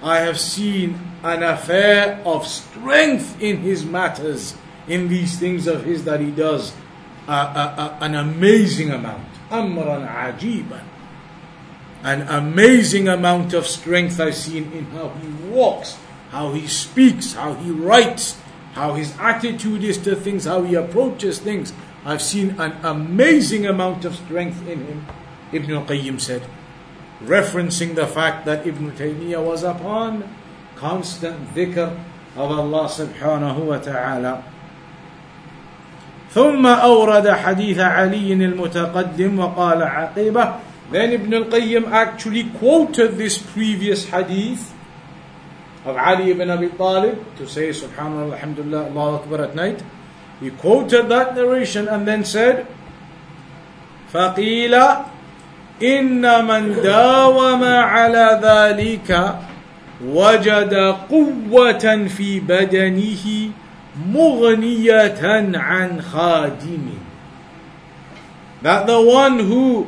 I 0.01 0.19
have 0.19 0.39
seen 0.39 0.95
an 1.21 1.43
affair 1.43 2.21
of 2.23 2.47
strength 2.47 3.41
in 3.41 3.57
his 3.57 3.83
matters, 3.83 4.55
in 4.87 5.09
these 5.09 5.37
things 5.37 5.67
of 5.67 5.83
his 5.83 6.05
that 6.05 6.21
he 6.21 6.31
does, 6.31 6.71
an 7.27 8.15
amazing 8.15 8.91
amount. 8.91 9.27
Amran 9.51 10.07
ajiban 10.07 10.83
an 12.03 12.21
amazing 12.23 13.07
amount 13.07 13.53
of 13.53 13.65
strength 13.65 14.19
I've 14.19 14.35
seen 14.35 14.71
in 14.73 14.85
how 14.91 15.09
he 15.09 15.27
walks, 15.49 15.97
how 16.31 16.51
he 16.51 16.67
speaks, 16.67 17.33
how 17.33 17.53
he 17.53 17.71
writes, 17.71 18.37
how 18.73 18.95
his 18.95 19.13
attitude 19.19 19.83
is 19.83 19.97
to 19.99 20.15
things, 20.15 20.45
how 20.45 20.63
he 20.63 20.75
approaches 20.75 21.39
things. 21.39 21.71
I've 22.03 22.21
seen 22.21 22.59
an 22.59 22.73
amazing 22.83 23.65
amount 23.65 24.03
of 24.03 24.15
strength 24.15 24.67
in 24.67 24.85
him, 24.85 25.05
Ibn 25.52 25.70
al-Qayyim 25.72 26.20
said, 26.20 26.42
referencing 27.22 27.94
the 27.94 28.06
fact 28.06 28.46
that 28.46 28.66
Ibn 28.66 28.92
Taymiyyah 28.92 29.44
was 29.44 29.62
upon 29.62 30.28
constant 30.76 31.54
dhikr 31.54 31.96
of 32.36 32.48
Allah 32.50 32.86
subhanahu 32.86 33.66
wa 33.66 33.78
ta'ala. 33.78 34.44
ثم 36.28 36.60
أورد 36.66 37.24
حديث 37.24 37.78
علي 37.80 38.32
المتقدم 38.32 39.38
وقال 39.38 39.80
عقيبة 39.82 40.60
then 40.90 41.12
Ibn 41.12 41.34
al-Qayyim 41.34 41.90
actually 41.90 42.44
quoted 42.56 43.16
this 43.16 43.36
previous 43.36 44.08
hadith 44.08 44.72
of 45.84 45.96
Ali 45.96 46.30
ibn 46.30 46.48
Abi 46.48 46.68
Talib 46.68 47.20
to 47.36 47.46
say 47.46 47.70
Subhanallah, 47.70 48.32
Alhamdulillah, 48.32 48.88
Allah 48.92 49.20
Akbar 49.20 49.42
at 49.42 49.54
night. 49.54 49.82
He 50.40 50.50
quoted 50.50 51.08
that 51.08 51.34
narration 51.36 51.88
and 51.88 52.08
then 52.08 52.24
said, 52.24 52.66
فقيل 54.12 54.72
إن 55.82 56.44
من 56.44 56.82
داوم 56.82 57.64
على 57.64 58.40
ذلك 58.42 59.38
وجد 60.04 60.74
قوة 61.10 62.06
في 62.16 62.40
بدنه 62.40 63.50
مغنية 64.12 65.52
عن 65.54 66.02
خادم 66.02 66.88
That 68.62 68.88
the 68.88 69.00
one 69.00 69.38
who 69.38 69.86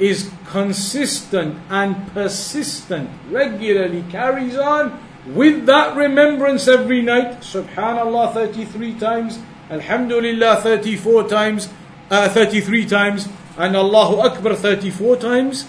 is 0.00 0.30
consistent 0.46 1.56
and 1.70 2.12
persistent, 2.12 3.08
regularly 3.30 4.04
carries 4.10 4.56
on 4.56 4.98
with 5.26 5.66
that 5.66 5.96
remembrance 5.96 6.68
every 6.68 7.02
night. 7.02 7.40
Subhanallah 7.40 8.34
33 8.34 8.98
times, 8.98 9.38
Alhamdulillah 9.70 10.60
34 10.60 11.28
times, 11.28 11.68
uh, 12.10 12.28
33 12.28 12.86
times, 12.86 13.28
and 13.57 13.75
Allahu 13.75 14.19
Akbar 14.19 14.55
34 14.55 15.17
times. 15.17 15.67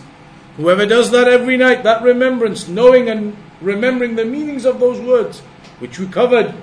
Whoever 0.57 0.87
does 0.87 1.11
that 1.11 1.29
every 1.29 1.57
night, 1.57 1.83
that 1.83 2.03
remembrance, 2.03 2.69
knowing 2.69 3.09
and 3.09 3.37
remembering 3.61 4.17
the 4.17 4.25
meanings 4.25 4.65
of 4.65 4.81
those 4.81 5.01
words, 5.01 5.41
which 5.79 5.99
we 5.99 6.07
covered 6.07 6.55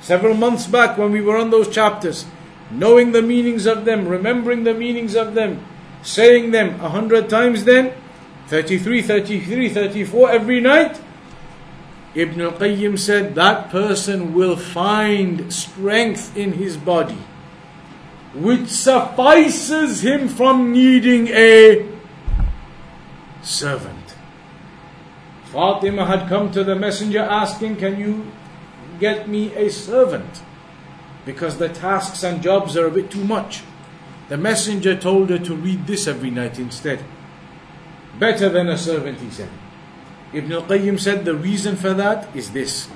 several 0.00 0.34
months 0.34 0.66
back 0.66 0.96
when 0.96 1.12
we 1.12 1.20
were 1.20 1.36
on 1.36 1.50
those 1.50 1.68
chapters, 1.68 2.24
knowing 2.70 3.12
the 3.12 3.22
meanings 3.22 3.66
of 3.66 3.84
them, 3.84 4.08
remembering 4.08 4.64
the 4.64 4.74
meanings 4.74 5.14
of 5.14 5.34
them, 5.34 5.64
saying 6.02 6.50
them 6.50 6.80
a 6.80 6.88
hundred 6.88 7.28
times 7.28 7.64
then, 7.64 7.92
33, 8.48 9.02
33, 9.02 9.68
34 9.68 10.30
every 10.30 10.60
night, 10.60 11.00
Ibn 12.14 12.40
al-Qayyim 12.40 12.98
said 12.98 13.36
that 13.36 13.70
person 13.70 14.34
will 14.34 14.56
find 14.56 15.52
strength 15.52 16.36
in 16.36 16.54
his 16.54 16.76
body 16.76 17.18
which 18.34 18.68
suffices 18.68 20.04
him 20.04 20.28
from 20.28 20.72
needing 20.72 21.28
a 21.28 21.86
servant. 23.42 24.14
Fatima 25.44 26.06
had 26.06 26.28
come 26.28 26.52
to 26.52 26.62
the 26.62 26.76
messenger 26.76 27.20
asking, 27.20 27.76
Can 27.76 27.98
you 27.98 28.30
get 29.00 29.28
me 29.28 29.52
a 29.54 29.68
servant? 29.68 30.42
Because 31.26 31.58
the 31.58 31.68
tasks 31.68 32.22
and 32.22 32.42
jobs 32.42 32.76
are 32.76 32.86
a 32.86 32.90
bit 32.90 33.10
too 33.10 33.24
much. 33.24 33.62
The 34.28 34.36
messenger 34.36 34.96
told 34.96 35.30
her 35.30 35.38
to 35.40 35.54
read 35.56 35.88
this 35.88 36.06
every 36.06 36.30
night 36.30 36.58
instead. 36.58 37.04
Better 38.18 38.48
than 38.48 38.68
a 38.68 38.78
servant, 38.78 39.18
he 39.18 39.30
said. 39.30 39.50
Ibn 40.32 40.52
al-Qayyim 40.52 41.00
said 41.00 41.24
the 41.24 41.34
reason 41.34 41.74
for 41.74 41.92
that 41.94 42.34
is 42.34 42.52
this. 42.52 42.88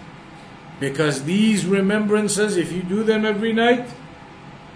Because 0.78 1.24
these 1.24 1.66
remembrances, 1.66 2.56
if 2.56 2.70
you 2.70 2.82
do 2.82 3.02
them 3.02 3.24
every 3.24 3.52
night, 3.52 3.88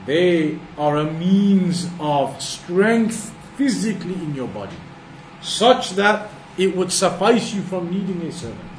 they 0.09 0.59
are 0.77 0.97
a 0.97 1.13
means 1.13 1.89
of 2.01 2.41
strength 2.41 3.35
physically 3.57 4.15
in 4.15 4.35
your 4.35 4.49
body, 4.49 4.77
such 5.43 5.91
that 5.91 6.31
it 6.57 6.75
would 6.75 6.91
suffice 6.91 7.53
you 7.53 7.63
from 7.63 7.91
needing 7.91 8.23
a 8.23 8.33
servant. 8.33 8.71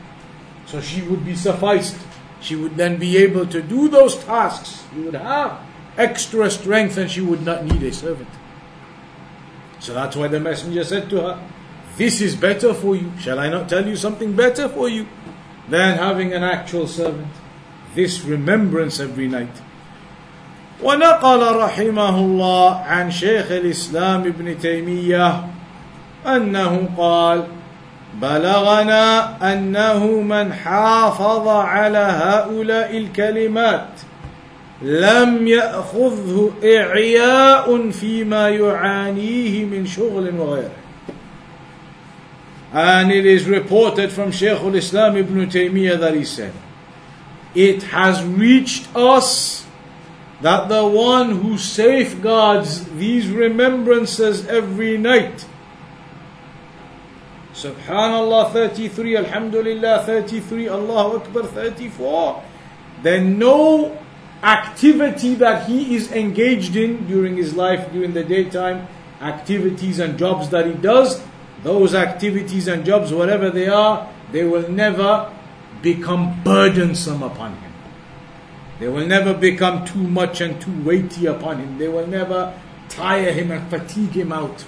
So 0.65 0.81
she 0.81 1.01
would 1.03 1.23
be 1.23 1.35
sufficed. 1.35 1.97
She 2.41 2.55
would 2.55 2.75
then 2.77 2.97
be 2.97 3.17
able 3.17 3.45
to 3.47 3.61
do 3.61 3.89
those 3.89 4.15
tasks 4.23 4.83
you 4.95 5.03
would 5.03 5.15
have 5.15 5.59
extra 5.99 6.49
strength 6.49 6.97
and 6.97 7.11
she 7.11 7.21
would 7.21 7.43
not 7.43 7.65
need 7.65 7.83
a 7.83 7.93
servant. 7.93 8.29
So 9.79 9.93
that's 9.93 10.15
why 10.15 10.29
the 10.29 10.39
messenger 10.39 10.83
said 10.83 11.09
to 11.09 11.21
her, 11.21 11.49
This 11.97 12.21
is 12.21 12.35
better 12.35 12.73
for 12.73 12.95
you. 12.95 13.11
Shall 13.19 13.39
I 13.39 13.49
not 13.49 13.67
tell 13.69 13.85
you 13.85 13.95
something 13.95 14.35
better 14.35 14.69
for 14.69 14.87
you 14.87 15.05
than 15.67 15.97
having 15.97 16.33
an 16.33 16.43
actual 16.43 16.87
servant? 16.87 17.27
This 17.93 18.21
remembrance 18.21 18.99
every 18.99 19.27
night. 19.27 19.51
ونقل 20.83 21.55
رحمه 21.55 22.19
الله 22.19 22.75
عن 22.75 23.11
شيخ 23.11 23.51
الإسلام 23.51 24.21
ابن 24.21 24.59
تيمية 24.59 25.43
أنه 26.27 26.89
قال 26.97 27.43
بلغنا 28.21 29.53
أنه 29.53 30.07
من 30.07 30.53
حافظ 30.53 31.47
على 31.47 31.97
هؤلاء 31.97 32.97
الكلمات 32.97 33.89
لم 34.81 35.47
يأخذه 35.47 36.51
إعياء 36.63 37.89
فيما 37.91 38.49
يعانيه 38.49 39.65
من 39.65 39.85
شغل 39.85 40.39
وغيره. 40.39 40.71
And 42.71 43.11
it 43.11 43.25
is 43.25 43.47
reported 43.47 44.11
from 44.11 44.31
Shaykh 44.31 44.61
al-Islam 44.61 45.17
Ibn 45.17 45.49
Taymiyyah 45.49 45.99
that 45.99 46.13
he 46.13 46.23
said, 46.23 46.53
It 47.55 47.81
has 47.83 48.23
reached 48.23 48.95
us 48.95 49.65
that 50.41 50.69
the 50.69 50.87
one 50.87 51.31
who 51.31 51.57
safeguards 51.57 52.85
these 52.95 53.27
remembrances 53.27 54.47
every 54.47 54.97
night, 54.97 55.45
Subhanallah 57.53 58.53
33, 58.53 59.17
Alhamdulillah 59.17 60.03
33, 60.05 60.69
Allahu 60.69 61.17
Akbar 61.17 61.43
34, 61.43 62.43
then 63.03 63.37
no 63.37 63.97
activity 64.41 65.35
that 65.35 65.67
he 65.67 65.95
is 65.95 66.11
engaged 66.13 66.77
in 66.77 67.05
during 67.07 67.35
his 67.35 67.55
life, 67.55 67.91
during 67.91 68.13
the 68.13 68.23
daytime, 68.23 68.87
activities 69.19 69.99
and 69.99 70.17
jobs 70.17 70.49
that 70.49 70.65
he 70.65 70.73
does, 70.73 71.21
those 71.63 71.93
activities 71.93 72.69
and 72.69 72.85
jobs, 72.85 73.11
whatever 73.11 73.49
they 73.49 73.67
are, 73.67 74.07
they 74.31 74.45
will 74.45 74.69
never 74.69 75.33
become 75.81 76.41
burdensome 76.43 77.23
upon 77.23 77.55
him. 77.57 77.68
They 78.80 78.88
will 78.88 79.06
never 79.06 79.34
become 79.34 79.84
too 79.84 80.02
much 80.02 80.40
and 80.40 80.60
too 80.60 80.82
weighty 80.82 81.26
upon 81.26 81.58
him. 81.58 81.78
They 81.78 81.88
will 81.88 82.06
never 82.06 82.58
tire 82.88 83.32
him 83.32 83.50
and 83.50 83.68
fatigue 83.70 84.12
him 84.12 84.32
out. 84.32 84.64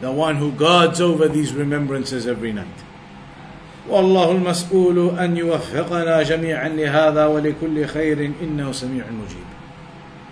the 0.00 0.10
one 0.10 0.36
who 0.36 0.50
guards 0.52 1.00
over 1.00 1.28
these 1.28 1.52
remembrances 1.52 2.26
every 2.26 2.52
night. 2.52 2.66
والله 3.88 4.30
المسؤول 4.30 5.18
أن 5.18 5.36
يوفقنا 5.36 6.22
جميعا 6.22 6.68
لهذا 6.68 7.26
ولكل 7.26 7.86
خير 7.86 8.32
إنه 8.42 8.72
سميع 8.72 9.04
مجيب. 9.04 9.46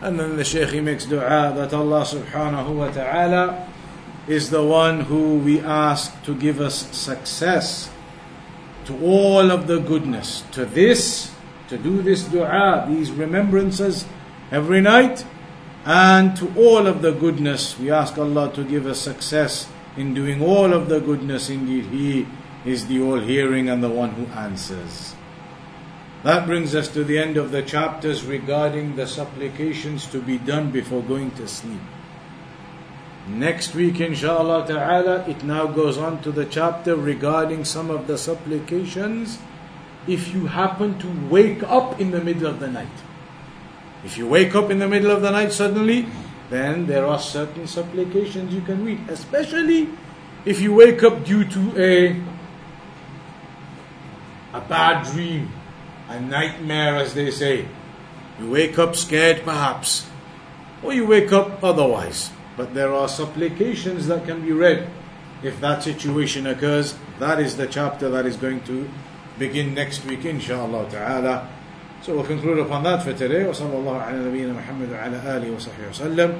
And 0.01 0.19
then 0.19 0.37
the 0.37 0.45
Shaykh 0.45 0.71
he 0.71 0.81
makes 0.81 1.07
dua 1.07 1.53
that 1.57 1.75
Allah 1.75 2.03
subhanahu 2.03 2.77
wa 2.77 2.91
ta'ala 2.91 3.67
is 4.29 4.51
the 4.51 4.63
one 4.63 5.01
who 5.01 5.39
we 5.39 5.61
ask 5.61 6.23
to 6.25 6.35
give 6.35 6.61
us 6.61 6.87
success 6.97 7.91
to 8.85 8.97
all 9.03 9.51
of 9.51 9.67
the 9.67 9.81
goodness, 9.81 10.45
to 10.53 10.65
this, 10.65 11.33
to 11.70 11.78
do 11.78 12.02
this 12.02 12.24
dua, 12.24 12.86
these 12.88 13.12
remembrances 13.12 14.06
every 14.52 14.82
night, 14.82 15.26
and 15.86 16.36
to 16.38 16.54
all 16.56 16.88
of 16.88 17.02
the 17.02 17.12
goodness. 17.12 17.78
We 17.78 17.92
ask 17.92 18.18
Allah 18.18 18.52
to 18.54 18.64
give 18.64 18.86
us 18.86 19.00
success 19.00 19.68
in 19.98 20.14
doing 20.14 20.42
all 20.42 20.74
of 20.74 20.90
the 20.90 21.00
goodness. 21.00 21.50
Indeed, 21.50 21.86
He 21.86 22.28
is 22.66 22.88
the 22.88 23.02
all 23.02 23.20
hearing 23.20 23.70
and 23.70 23.84
the 23.84 23.90
one 23.90 24.12
who 24.12 24.26
answers. 24.34 25.16
That 26.24 26.46
brings 26.46 26.74
us 26.74 26.88
to 26.90 27.04
the 27.04 27.18
end 27.18 27.36
of 27.36 27.52
the 27.52 27.62
chapters 27.62 28.24
regarding 28.24 28.96
the 28.96 29.08
supplications 29.08 30.06
to 30.08 30.22
be 30.22 30.38
done 30.38 30.72
before 30.72 31.04
going 31.04 31.32
to 31.32 31.48
sleep. 31.50 31.82
Next 33.28 33.76
week, 33.76 34.00
inshallah 34.00 34.68
ta'ala, 34.68 35.28
it 35.28 35.44
now 35.44 35.68
goes 35.68 35.98
on 35.98 36.22
to 36.24 36.32
the 36.32 36.46
chapter 36.46 36.96
regarding 36.96 37.66
some 37.66 37.90
of 37.90 38.08
the 38.08 38.18
supplications 38.18 39.40
if 40.08 40.34
you 40.34 40.48
happen 40.48 40.98
to 41.00 41.08
wake 41.30 41.64
up 41.64 42.00
in 42.00 42.12
the 42.12 42.22
middle 42.22 42.48
of 42.48 42.60
the 42.60 42.68
night. 42.68 42.88
If 44.04 44.18
you 44.18 44.28
wake 44.28 44.54
up 44.54 44.70
in 44.70 44.80
the 44.80 44.88
middle 44.88 45.12
of 45.12 45.22
the 45.22 45.32
night 45.32 45.54
suddenly, 45.54 46.08
then 46.50 46.86
there 46.88 47.06
are 47.06 47.20
certain 47.20 47.68
supplications 47.68 48.54
you 48.54 48.62
can 48.62 48.84
read, 48.84 49.00
especially 49.08 49.90
if 50.46 50.60
you 50.60 50.74
wake 50.74 51.04
up 51.04 51.24
due 51.24 51.46
to 51.46 51.82
a 51.82 52.22
a 54.54 54.62
bad 54.62 55.04
dream, 55.12 55.52
a 56.10 56.20
nightmare 56.20 56.96
as 56.98 57.14
they 57.14 57.32
say. 57.32 57.68
You 58.40 58.52
wake 58.52 58.78
up 58.78 58.96
scared 58.96 59.44
perhaps, 59.44 60.06
or 60.84 60.94
you 60.94 61.08
wake 61.08 61.32
up 61.32 61.64
otherwise. 61.64 62.30
But 62.56 62.74
there 62.76 62.94
are 62.94 63.08
supplications 63.08 64.08
that 64.08 64.26
can 64.26 64.42
be 64.42 64.52
read 64.52 64.88
if 65.42 65.60
that 65.60 65.82
situation 65.82 66.46
occurs. 66.46 66.96
That 67.20 67.40
is 67.40 67.58
the 67.58 67.68
chapter 67.68 68.10
that 68.10 68.26
is 68.26 68.38
going 68.38 68.62
to 68.66 68.90
begin 69.39 69.75
next 69.75 70.05
week, 70.05 70.25
inshallah 70.25 70.91
ta'ala. 70.91 71.49
So 72.03 72.15
we'll 72.15 72.25
conclude 72.27 72.59
upon 72.59 72.83
that 72.85 73.03
for 73.03 73.13
today. 73.13 73.45
وصلى 73.47 73.75
الله 73.75 73.97
على 73.99 74.19
نبينا 74.31 74.53
محمد 74.55 74.93
وعلى 74.93 75.19
آله 75.37 75.51
وصحبه 75.51 75.91
وسلم 75.91 76.31